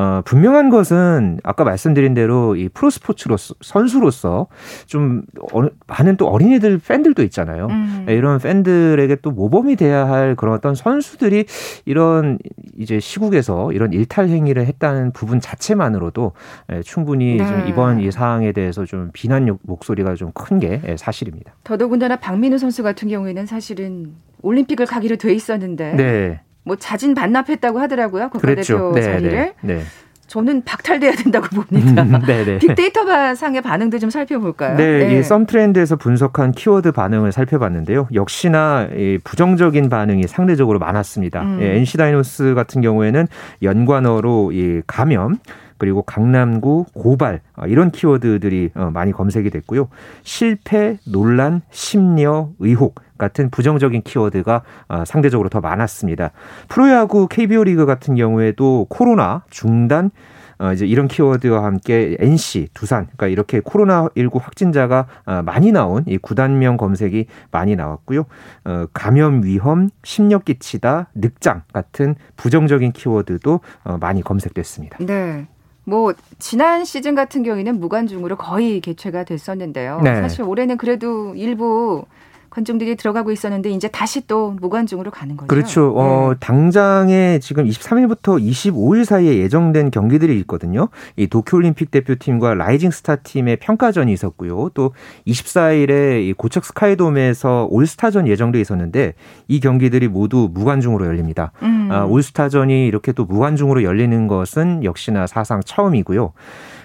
어, 0.00 0.22
분명한 0.24 0.70
것은 0.70 1.40
아까 1.42 1.64
말씀드린 1.64 2.14
대로 2.14 2.56
이 2.56 2.70
프로스포츠로서 2.70 3.54
선수로서 3.60 4.46
좀 4.86 5.22
어, 5.52 5.66
많은 5.86 6.16
또 6.16 6.26
어린이들 6.28 6.78
팬들도 6.78 7.22
있잖아요. 7.24 7.66
음. 7.68 8.04
네, 8.06 8.14
이런 8.14 8.38
팬들에게 8.38 9.16
또 9.16 9.30
모범이 9.30 9.76
돼야 9.76 10.08
할 10.08 10.36
그런 10.36 10.54
어떤 10.54 10.74
선수들이 10.74 11.44
이런 11.84 12.38
이제 12.78 12.98
시국에서 12.98 13.72
이런 13.72 13.92
일탈 13.92 14.28
행위를 14.28 14.64
했다는 14.66 15.12
부분 15.12 15.38
자체만으로도 15.40 16.32
예, 16.72 16.80
충분히 16.82 17.36
네. 17.36 17.46
좀 17.46 17.66
이번 17.68 18.00
이 18.00 18.10
사항에 18.10 18.52
대해서 18.52 18.86
좀 18.86 19.10
비난 19.12 19.58
목소리가 19.62 20.14
좀 20.14 20.30
큰 20.32 20.58
게 20.60 20.80
사실입니다. 20.96 21.52
더더군다나 21.64 22.16
박민우 22.16 22.58
선수 22.58 22.82
같은 22.82 23.08
경우에는 23.08 23.46
사실은 23.46 24.12
올림픽을 24.42 24.86
가기로 24.86 25.16
돼 25.16 25.32
있었는데 25.34 25.94
네. 25.96 26.40
뭐 26.64 26.76
자진 26.76 27.14
반납했다고 27.14 27.78
하더라고요. 27.80 28.30
국가대표 28.30 28.54
그랬죠. 28.54 28.92
자리를. 28.94 29.30
네, 29.32 29.54
네. 29.62 29.80
저는 30.26 30.62
박탈돼야 30.64 31.10
된다고 31.12 31.48
봅니다. 31.56 32.04
네네. 32.04 32.58
빅데이터 32.60 33.34
상의 33.34 33.60
반응도 33.60 33.98
좀 33.98 34.10
살펴볼까요? 34.10 34.76
네, 34.76 35.08
네. 35.08 35.18
이 35.18 35.22
썸트렌드에서 35.24 35.96
분석한 35.96 36.52
키워드 36.52 36.92
반응을 36.92 37.32
살펴봤는데요. 37.32 38.06
역시나 38.14 38.90
이 38.96 39.18
부정적인 39.24 39.88
반응이 39.88 40.28
상대적으로 40.28 40.78
많았습니다. 40.78 41.42
음. 41.42 41.58
예, 41.60 41.76
NC 41.78 41.96
다이노스 41.96 42.54
같은 42.54 42.80
경우에는 42.80 43.26
연관어로 43.62 44.52
이 44.52 44.82
감염 44.86 45.36
그리고 45.80 46.02
강남구 46.02 46.84
고발 46.92 47.40
어, 47.56 47.66
이런 47.66 47.90
키워드들이 47.90 48.70
어, 48.74 48.90
많이 48.92 49.12
검색이 49.12 49.48
됐고요. 49.48 49.88
실패, 50.22 50.98
논란, 51.06 51.62
심려, 51.70 52.50
의혹 52.58 52.96
같은 53.16 53.48
부정적인 53.50 54.02
키워드가 54.02 54.62
어, 54.88 55.04
상대적으로 55.06 55.48
더 55.48 55.60
많았습니다. 55.60 56.32
프로야구 56.68 57.28
KBO 57.28 57.64
리그 57.64 57.86
같은 57.86 58.14
경우에도 58.14 58.86
코로나 58.90 59.42
중단 59.48 60.10
어, 60.58 60.74
이제 60.74 60.84
이런 60.86 61.08
키워드와 61.08 61.64
함께 61.64 62.18
NC, 62.20 62.68
두산, 62.74 63.06
그러니까 63.06 63.28
이렇게 63.28 63.60
코로나19 63.60 64.38
확진자가 64.38 65.06
어, 65.24 65.40
많이 65.42 65.72
나온 65.72 66.04
이 66.06 66.18
구단명 66.18 66.76
검색이 66.76 67.24
많이 67.50 67.74
나왔고요. 67.74 68.26
어, 68.66 68.84
감염 68.92 69.42
위험, 69.42 69.88
심력 70.04 70.44
끼치다, 70.44 71.08
늑장 71.14 71.62
같은 71.72 72.16
부정적인 72.36 72.92
키워드도 72.92 73.60
어, 73.84 73.96
많이 73.98 74.20
검색됐습니다. 74.20 74.98
네. 75.00 75.48
뭐 75.90 76.14
지난 76.38 76.84
시즌 76.84 77.16
같은 77.16 77.42
경우에는 77.42 77.80
무관중으로 77.80 78.36
거의 78.36 78.80
개최가 78.80 79.24
됐었는데요. 79.24 80.00
네. 80.02 80.14
사실 80.22 80.42
올해는 80.42 80.76
그래도 80.76 81.34
일부 81.34 82.04
관중들이 82.50 82.96
들어가고 82.96 83.30
있었는데 83.30 83.70
이제 83.70 83.88
다시 83.88 84.26
또 84.26 84.56
무관중으로 84.60 85.10
가는 85.10 85.36
거죠. 85.36 85.46
그렇죠. 85.46 85.92
어, 85.96 86.02
네. 86.02 86.10
어, 86.10 86.36
당장에 86.40 87.38
지금 87.40 87.64
23일부터 87.64 88.42
25일 88.42 89.04
사이에 89.04 89.38
예정된 89.38 89.90
경기들이 89.90 90.38
있거든요. 90.40 90.88
이 91.16 91.28
도쿄올림픽 91.28 91.90
대표팀과 91.90 92.54
라이징 92.54 92.90
스타 92.90 93.16
팀의 93.16 93.58
평가전이 93.58 94.12
있었고요. 94.12 94.70
또 94.74 94.92
24일에 95.26 96.24
이 96.24 96.32
고척 96.32 96.64
스카이돔에서 96.64 97.68
올스타전 97.70 98.26
예정돼 98.26 98.60
있었는데 98.60 99.14
이 99.48 99.60
경기들이 99.60 100.08
모두 100.08 100.50
무관중으로 100.52 101.06
열립니다. 101.06 101.52
음. 101.62 101.88
아, 101.90 102.04
올스타전이 102.04 102.86
이렇게 102.86 103.12
또 103.12 103.24
무관중으로 103.24 103.84
열리는 103.84 104.26
것은 104.26 104.84
역시나 104.84 105.26
사상 105.26 105.60
처음이고요. 105.64 106.32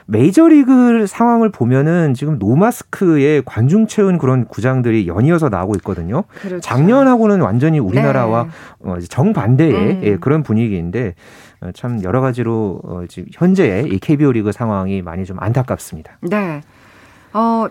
메이저리그 0.07 1.07
상황을 1.07 1.49
보면은 1.49 2.13
지금 2.13 2.37
노마스크에 2.37 3.41
관중 3.43 3.87
채운 3.87 4.17
그런 4.17 4.45
구장들이 4.45 5.07
연이어서 5.07 5.49
나오고 5.49 5.75
있거든요. 5.77 6.23
그렇죠. 6.41 6.59
작년하고는 6.59 7.41
완전히 7.41 7.79
우리나라와 7.79 8.43
네. 8.43 8.49
어, 8.91 8.99
정반대의 8.99 9.73
음. 9.73 10.01
예, 10.03 10.17
그런 10.17 10.43
분위기인데 10.43 11.15
어, 11.61 11.71
참 11.73 12.03
여러 12.03 12.21
가지로 12.21 12.81
어, 12.83 13.03
지금 13.07 13.29
현재의 13.33 13.87
이 13.87 13.99
KBO 13.99 14.31
리그 14.31 14.51
상황이 14.51 15.01
많이 15.01 15.25
좀 15.25 15.37
안타깝습니다. 15.39 16.19
네. 16.21 16.61
어, 17.33 17.67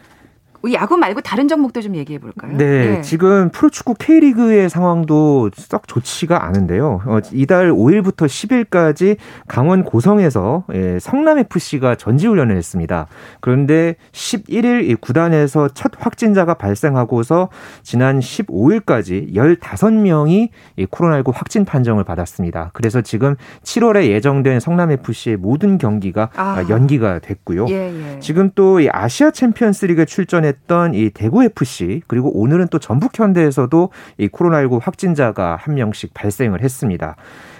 야구 0.72 0.96
말고 0.96 1.20
다른 1.20 1.48
종목도 1.48 1.82
좀 1.82 1.94
얘기해 1.96 2.18
볼까요? 2.18 2.56
네, 2.56 2.88
네, 2.88 3.02
지금 3.02 3.50
프로축구 3.50 3.94
K리그의 3.98 4.70
상황도 4.70 5.50
썩 5.56 5.86
좋지가 5.86 6.44
않은데요. 6.44 7.02
어, 7.06 7.18
이달 7.32 7.70
5일부터 7.70 8.26
10일까지 8.26 9.16
강원 9.46 9.84
고성에서 9.84 10.64
예, 10.72 10.98
성남 10.98 11.38
FC가 11.38 11.96
전지훈련을 11.96 12.56
했습니다. 12.56 13.06
그런데 13.40 13.96
11일 14.12 14.88
이 14.88 14.94
구단에서 14.94 15.68
첫 15.74 15.92
확진자가 15.98 16.54
발생하고서 16.54 17.50
지난 17.82 18.20
15일까지 18.20 19.34
15명이 19.34 20.48
이 20.76 20.86
코로나19 20.86 21.32
확진 21.34 21.64
판정을 21.64 22.04
받았습니다. 22.04 22.70
그래서 22.72 23.02
지금 23.02 23.36
7월에 23.62 24.06
예정된 24.06 24.60
성남 24.60 24.90
FC의 24.92 25.36
모든 25.36 25.78
경기가 25.78 26.30
아. 26.36 26.64
연기가 26.68 27.18
됐고요. 27.18 27.66
예, 27.68 28.14
예. 28.14 28.18
지금 28.20 28.50
또이 28.54 28.88
아시아 28.90 29.30
챔피언스리그 29.30 30.06
출전에 30.06 30.53
했던 30.54 30.94
이 30.94 31.10
대구 31.10 31.42
FC 31.42 32.02
그리고 32.06 32.30
오늘은 32.38 32.68
또 32.68 32.78
전북 32.78 33.18
현대에서도 33.18 33.90
이 34.18 34.28
코로나19 34.28 34.80
확진자가 34.80 35.56
한 35.60 35.74
명씩 35.74 36.14
발생을 36.14 36.62
했습니다. 36.62 37.16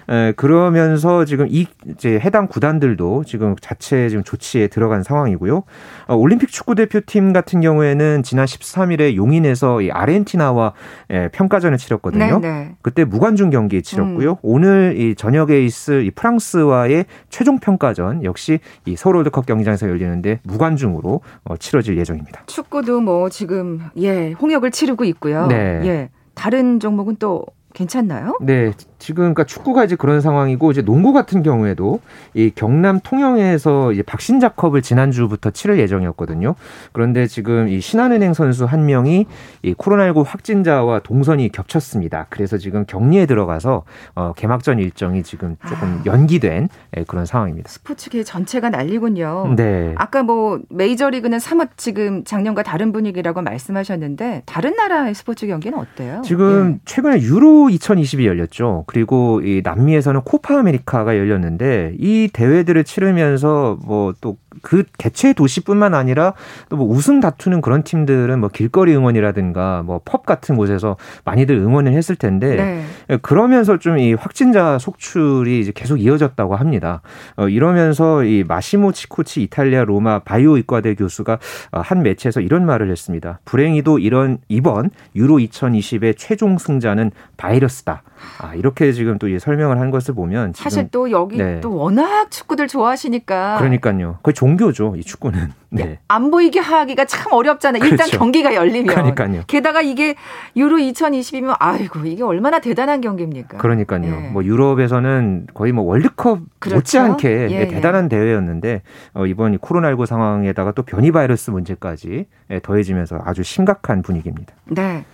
에, 0.09 0.33
그러면서 0.33 1.25
지금 1.25 1.47
이 1.49 1.67
이제 1.88 2.19
해당 2.19 2.47
구단들도 2.47 3.25
지금 3.25 3.57
자체 3.61 4.09
지금 4.09 4.23
조치에 4.25 4.69
들어간 4.69 5.03
상황이고요. 5.03 5.62
어, 6.09 6.14
올림픽 6.14 6.51
축구 6.51 6.75
대표팀 6.75 7.33
같은 7.33 7.61
경우에는 7.61 8.23
지난 8.23 8.47
13일에 8.47 9.17
용인에서 9.17 9.81
이 9.83 9.90
아르헨티나와 9.90 10.73
예, 11.11 11.29
평가전을 11.33 11.79
치렀거든요. 11.79 12.40
네네. 12.40 12.40
네. 12.40 12.77
그때 12.83 13.05
무관중 13.05 13.51
경기 13.51 13.83
치렀고요. 13.83 14.31
음. 14.33 14.37
오늘 14.43 14.95
이 14.97 15.14
저녁에 15.14 15.61
있을 15.61 16.05
이 16.05 16.11
프랑스와의 16.11 17.07
최종 17.31 17.59
평가전 17.59 18.25
역시 18.25 18.61
이 18.87 18.97
서울 18.97 19.17
월드컵 19.17 19.47
경기장에서 19.47 19.88
열리는데 19.88 20.40
무관중으로 20.45 21.21
어, 21.45 21.57
치러질 21.57 21.99
예정입니다. 21.99 22.43
축구도 22.47 23.01
뭐 23.01 23.29
지금 23.29 23.81
예 23.97 24.33
홍역을 24.33 24.71
치르고 24.71 25.05
있고요. 25.05 25.47
네. 25.47 25.81
예 25.85 26.11
다른 26.35 26.81
종목은 26.81 27.17
또 27.19 27.45
괜찮나요? 27.75 28.39
네, 28.41 28.73
지금 28.99 29.25
그러니까 29.25 29.45
축구가 29.45 29.85
이제 29.85 29.97
그런 29.97 30.21
상황이고 30.23 30.71
이제 30.71 30.81
농구 30.81 31.13
같은 31.13 31.43
경우에도 31.43 32.01
이 32.33 32.51
경남 32.55 33.01
통영에서 33.01 33.93
이제 33.93 34.03
박신자컵을 34.03 34.81
지난주부터 34.81 35.51
치를 35.51 35.79
예정이었거든요. 35.79 36.55
그런데 36.93 37.27
지금 37.27 37.69
이 37.69 37.81
신한은행 37.81 38.33
선수 38.33 38.65
한 38.65 38.87
명이 38.87 39.27
이 39.63 39.75
코로나19 39.75 40.25
확진자와 40.25 41.01
동선이 41.01 41.51
겹쳤습니다. 41.51 42.27
그래서 42.31 42.57
지금 42.57 42.87
격리에 42.87 43.27
들어가서 43.27 43.83
어 44.15 44.33
개막전 44.37 44.79
일정이 44.79 45.23
지금 45.23 45.57
조금 45.69 46.01
아. 46.01 46.03
연기된 46.07 46.69
예, 46.97 47.05
그런 47.05 47.27
상황입니다. 47.27 47.69
스포츠계 47.69 48.23
전체가 48.23 48.71
난리군요. 48.71 49.55
네. 49.57 49.95
아까 49.97 50.23
뭐 50.23 50.61
메이저리그는 50.71 51.41
사뭇 51.41 51.71
지금 51.77 52.25
작년과 52.25 52.63
다른 52.63 52.93
분위기라고 52.93 53.43
말씀하셨는데 53.43 54.45
다른 54.47 54.77
나라의 54.77 55.15
스포츠 55.15 55.47
경기는 55.47 55.77
어때요? 55.79 56.23
지금 56.25 56.75
네. 56.75 56.79
최근에 56.85 57.21
유로 57.21 57.63
2020이 57.68 58.24
열렸죠. 58.27 58.85
그리고 58.87 59.40
이 59.42 59.61
남미에서는 59.64 60.22
코파 60.22 60.59
아메리카가 60.61 61.16
열렸는데 61.16 61.94
이 61.98 62.29
대회들을 62.33 62.85
치르면서 62.85 63.79
뭐 63.85 64.12
또 64.20 64.37
그 64.62 64.85
개최 64.98 65.33
도시뿐만 65.33 65.94
아니라 65.94 66.35
또 66.68 66.74
뭐 66.77 66.88
우승 66.88 67.20
다투는 67.20 67.61
그런 67.61 67.85
팀들은 67.85 68.40
뭐 68.40 68.48
길거리 68.48 68.94
응원이라든가 68.96 69.83
뭐 69.85 70.00
펍 70.05 70.27
같은 70.27 70.57
곳에서 70.57 70.96
많이들 71.24 71.57
응원을 71.57 71.92
했을 71.92 72.16
텐데 72.16 72.57
네. 72.57 72.85
예, 73.11 73.16
그러면서 73.18 73.79
좀 73.79 73.94
이 73.94 74.12
확진자 74.14 74.77
속출이 74.79 75.61
이제 75.61 75.70
계속 75.72 75.98
이어졌다고 76.00 76.57
합니다. 76.57 77.00
어 77.37 77.48
이러면서 77.48 78.24
이 78.24 78.42
마시모 78.46 78.90
치코치 78.92 79.42
이탈리아 79.44 79.85
로마 79.85 80.18
바이오 80.18 80.57
의과대 80.57 80.94
교수가 80.96 81.38
어, 81.70 81.81
한 81.81 82.03
매체에서 82.03 82.40
이런 82.40 82.66
말을 82.66 82.90
했습니다. 82.90 83.38
불행히도 83.44 84.00
이런 84.00 84.38
이번 84.48 84.90
유로 85.14 85.37
2020의 85.37 86.14
최종 86.16 86.59
승자는 86.59 87.12
바이러스다. 87.37 88.03
아, 88.38 88.55
이렇게 88.55 88.93
지금 88.93 89.19
또 89.19 89.27
설명을 89.38 89.79
한 89.81 89.90
것을 89.90 90.14
보면 90.14 90.53
사실 90.55 90.88
또 90.90 91.11
여기 91.11 91.38
네. 91.38 91.61
또 91.61 91.75
워낙 91.75 92.31
축구들 92.31 92.69
좋아하시니까 92.69 93.59
그러니까요. 93.59 94.19
거의 94.23 94.35
종교죠, 94.35 94.95
이 94.97 95.03
축구는. 95.03 95.53
네. 95.71 95.99
안 96.07 96.31
보이게 96.31 96.61
하기가 96.61 97.05
참 97.05 97.33
어렵잖아요. 97.33 97.81
그렇죠. 97.81 97.95
일단 98.05 98.19
경기가 98.19 98.55
열리면. 98.55 98.95
그러니까요. 98.95 99.43
게다가 99.47 99.83
이게 99.83 100.14
유로 100.57 100.77
2020이면 100.77 101.57
아이고 101.59 102.05
이게 102.07 102.23
얼마나 102.23 102.61
대단한 102.61 103.01
경기입니까? 103.01 103.59
그러니까요. 103.59 104.01
네. 104.01 104.29
뭐 104.31 104.45
유럽에서는 104.45 105.49
거의 105.53 105.73
뭐 105.73 105.85
월드컵 105.85 106.40
그렇죠? 106.61 106.77
못지않게 106.77 107.49
예, 107.51 107.59
네, 107.59 107.69
대단한 107.69 108.09
대회였는데 108.09 108.83
어, 109.14 109.27
이번 109.27 109.59
코로나19 109.59 110.07
상황에다가 110.07 110.73
또 110.73 110.83
변이 110.83 111.11
바이러스 111.11 111.51
문제까지 111.51 112.27
예, 112.51 112.61
더해지면서 112.61 113.21
아주 113.25 113.43
심각한 113.43 114.03
분위기입니다. 114.03 114.55
네. 114.67 115.05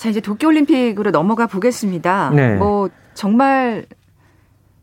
자, 0.00 0.08
이제 0.08 0.20
도쿄올림픽으로 0.22 1.10
넘어가 1.10 1.46
보겠습니다. 1.46 2.30
네. 2.34 2.54
뭐, 2.54 2.88
정말, 3.12 3.84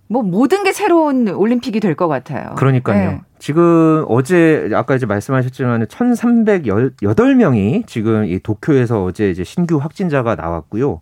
뭐, 0.08 0.22
모든 0.22 0.64
게 0.64 0.72
새로운 0.72 1.28
올림픽이 1.28 1.80
될 1.80 1.96
것 1.96 2.08
같아요. 2.08 2.54
그러니까요. 2.56 3.10
네. 3.12 3.22
지금 3.40 4.06
어제, 4.10 4.70
아까 4.76 4.94
이제 4.96 5.08
말씀하셨지만 5.08 5.88
1,308명이 5.88 7.88
지금 7.88 8.26
이 8.26 8.38
도쿄에서 8.40 9.04
어제 9.06 9.32
이제 9.32 9.44
신규 9.44 9.78
확진자가 9.78 10.36
나왔고요. 10.36 11.00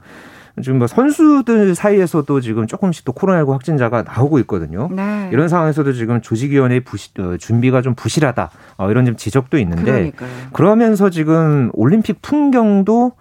지금 0.64 0.78
뭐 0.78 0.88
선수들 0.88 1.76
사이에서도 1.76 2.40
지금 2.40 2.68
조금씩 2.68 3.04
또 3.04 3.12
코로나19 3.12 3.52
확진자가 3.52 4.04
나오고 4.04 4.40
있거든요. 4.40 4.88
네. 4.94 5.30
이런 5.34 5.50
상황에서도 5.50 5.92
지금 5.92 6.22
조직위원회 6.22 6.80
부시, 6.80 7.10
어, 7.20 7.36
준비가 7.38 7.82
좀 7.82 7.96
부실하다. 7.96 8.50
어, 8.78 8.90
이런 8.90 9.06
좀 9.06 9.18
지적도 9.18 9.58
있는데 9.58 9.92
그러니까요. 9.92 10.30
그러면서 10.54 11.10
지금 11.10 11.70
올림픽 11.74 12.22
풍경도 12.22 13.12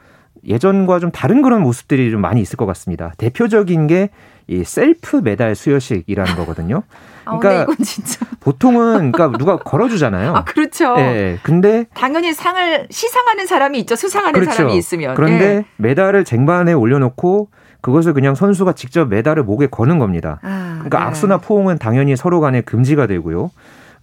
예전과 0.47 1.01
좀 1.01 1.11
다른 1.11 1.43
그런 1.43 1.63
모습들이 1.63 2.11
좀 2.11 2.21
많이 2.21 2.41
있을 2.41 2.57
것 2.57 2.67
같습니다. 2.67 3.13
대표적인 3.19 3.87
게 3.87 4.11
이 4.47 4.63
셀프 4.65 5.17
메달 5.17 5.55
수여식이라는 5.55 6.37
거거든요. 6.37 6.83
아, 7.25 7.39
그러니까 7.39 7.63
이건 7.63 7.77
진짜 7.85 8.27
보통은 8.41 9.13
그러니까 9.13 9.39
누가 9.39 9.57
걸어주잖아요. 9.57 10.35
아 10.35 10.45
그렇죠. 10.45 10.95
예. 10.99 11.39
근데 11.43 11.87
당연히 11.95 12.35
상을 12.35 12.87
시상하는 12.91 13.47
사람이 13.47 13.79
있죠. 13.81 13.97
수상하는 13.97 14.39
그렇죠. 14.39 14.53
사람이 14.53 14.77
있으면. 14.77 15.15
그런데 15.15 15.45
예. 15.45 15.65
메달을 15.77 16.25
쟁반에 16.25 16.75
올려놓고 16.75 17.49
그것을 17.81 18.13
그냥 18.13 18.35
선수가 18.35 18.75
직접 18.75 19.09
메달을 19.09 19.45
목에 19.45 19.67
거는 19.67 19.99
겁니다. 19.99 20.41
아, 20.43 20.75
그러니까 20.75 20.99
네. 20.99 21.05
악수나 21.05 21.39
포옹은 21.39 21.79
당연히 21.79 22.15
서로 22.15 22.41
간에 22.41 22.61
금지가 22.61 23.07
되고요. 23.07 23.51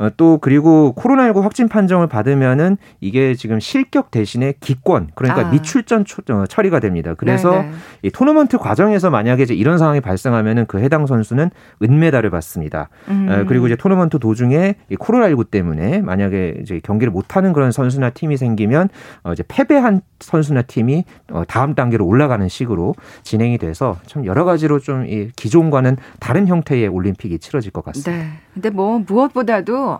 어, 0.01 0.09
또 0.17 0.37
그리고 0.39 0.93
코로나19 0.97 1.41
확진 1.41 1.67
판정을 1.67 2.07
받으면은 2.07 2.77
이게 3.01 3.35
지금 3.35 3.59
실격 3.59 4.09
대신에 4.09 4.53
기권 4.59 5.09
그러니까 5.13 5.47
아. 5.47 5.51
미출전 5.51 6.05
어, 6.31 6.45
처리가 6.47 6.79
됩니다. 6.79 7.13
그래서 7.15 7.51
네네. 7.51 7.63
네. 7.63 7.71
이 8.03 8.09
토너먼트 8.09 8.57
과정에서 8.57 9.09
만약에 9.09 9.43
이제 9.43 9.53
이런 9.53 9.77
상황이 9.77 10.01
발생하면은 10.01 10.65
그 10.65 10.79
해당 10.79 11.05
선수는 11.05 11.51
은메달을 11.83 12.29
받습니다. 12.29 12.89
음. 13.09 13.27
어, 13.29 13.43
그리고 13.47 13.67
이제 13.67 13.75
토너먼트 13.75 14.19
도중에 14.19 14.75
이 14.89 14.95
코로나19 14.95 15.51
때문에 15.51 16.01
만약에 16.01 16.59
이제 16.61 16.79
경기를 16.83 17.11
못하는 17.11 17.53
그런 17.53 17.71
선수나 17.71 18.11
팀이 18.11 18.37
생기면 18.37 18.89
어, 19.23 19.33
이제 19.33 19.43
패배한 19.47 20.01
선수나 20.19 20.63
팀이 20.63 21.05
어, 21.31 21.43
다음 21.47 21.75
단계로 21.75 22.05
올라가는 22.05 22.47
식으로 22.47 22.95
진행이 23.23 23.57
돼서 23.57 23.97
참 24.07 24.25
여러 24.25 24.45
가지로 24.45 24.79
좀 24.79 25.11
이 25.11 25.29
기존과는 25.35 25.97
다른 26.19 26.47
형태의 26.47 26.87
올림픽이 26.87 27.39
치러질 27.39 27.71
것 27.71 27.83
같습니다. 27.85 28.11
네. 28.11 28.29
근데 28.53 28.69
뭐 28.69 28.99
무엇보다도 28.99 29.90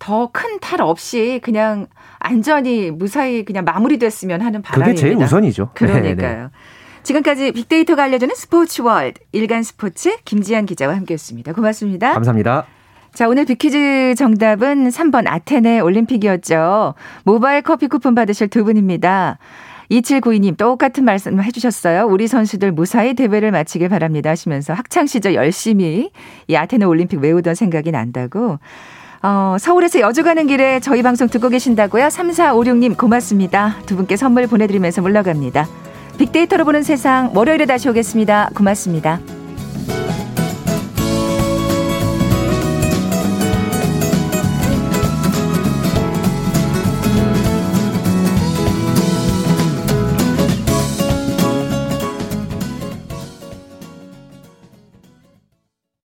더 0.00 0.32
큰 0.32 0.58
탈 0.60 0.80
없이 0.80 1.38
그냥 1.44 1.86
안전히 2.18 2.90
무사히 2.90 3.44
그냥 3.44 3.64
마무리됐으면 3.64 4.40
하는 4.40 4.62
바람입니다. 4.62 4.90
그게 4.90 4.94
제일 4.94 5.22
우선이죠. 5.22 5.70
그러니까요. 5.74 6.16
네네. 6.16 6.48
지금까지 7.02 7.52
빅데이터가 7.52 8.04
알려주는 8.04 8.34
스포츠 8.34 8.82
월드 8.82 9.20
일간 9.32 9.62
스포츠 9.62 10.16
김지한 10.24 10.66
기자와 10.66 10.96
함께했습니다. 10.96 11.52
고맙습니다. 11.52 12.12
감사합니다. 12.12 12.66
자, 13.14 13.28
오늘 13.28 13.44
빅퀴즈 13.44 14.14
정답은 14.16 14.88
3번 14.88 15.26
아테네 15.26 15.80
올림픽이었죠. 15.80 16.94
모바일 17.24 17.62
커피 17.62 17.88
쿠폰 17.88 18.14
받으실 18.14 18.48
두 18.48 18.64
분입니다. 18.64 19.38
2792님 19.90 20.56
똑같은 20.56 21.04
말씀 21.04 21.42
해주셨어요. 21.42 22.06
우리 22.06 22.28
선수들 22.28 22.70
무사히 22.70 23.14
대회를 23.14 23.50
마치길 23.50 23.88
바랍니다 23.88 24.30
하시면서 24.30 24.72
학창시절 24.74 25.34
열심히 25.34 26.10
이 26.46 26.54
아테네 26.54 26.84
올림픽 26.84 27.18
외우던 27.18 27.54
생각이 27.56 27.90
난다고. 27.90 28.58
어, 29.22 29.56
서울에서 29.58 30.00
여주 30.00 30.22
가는 30.22 30.46
길에 30.46 30.80
저희 30.80 31.02
방송 31.02 31.28
듣고 31.28 31.48
계신다고요? 31.48 32.06
3456님 32.06 32.96
고맙습니다. 32.96 33.76
두 33.86 33.96
분께 33.96 34.16
선물 34.16 34.46
보내드리면서 34.46 35.02
물러갑니다. 35.02 35.68
빅데이터로 36.18 36.64
보는 36.64 36.82
세상 36.82 37.30
월요일에 37.34 37.66
다시 37.66 37.88
오겠습니다. 37.88 38.50
고맙습니다. 38.54 39.20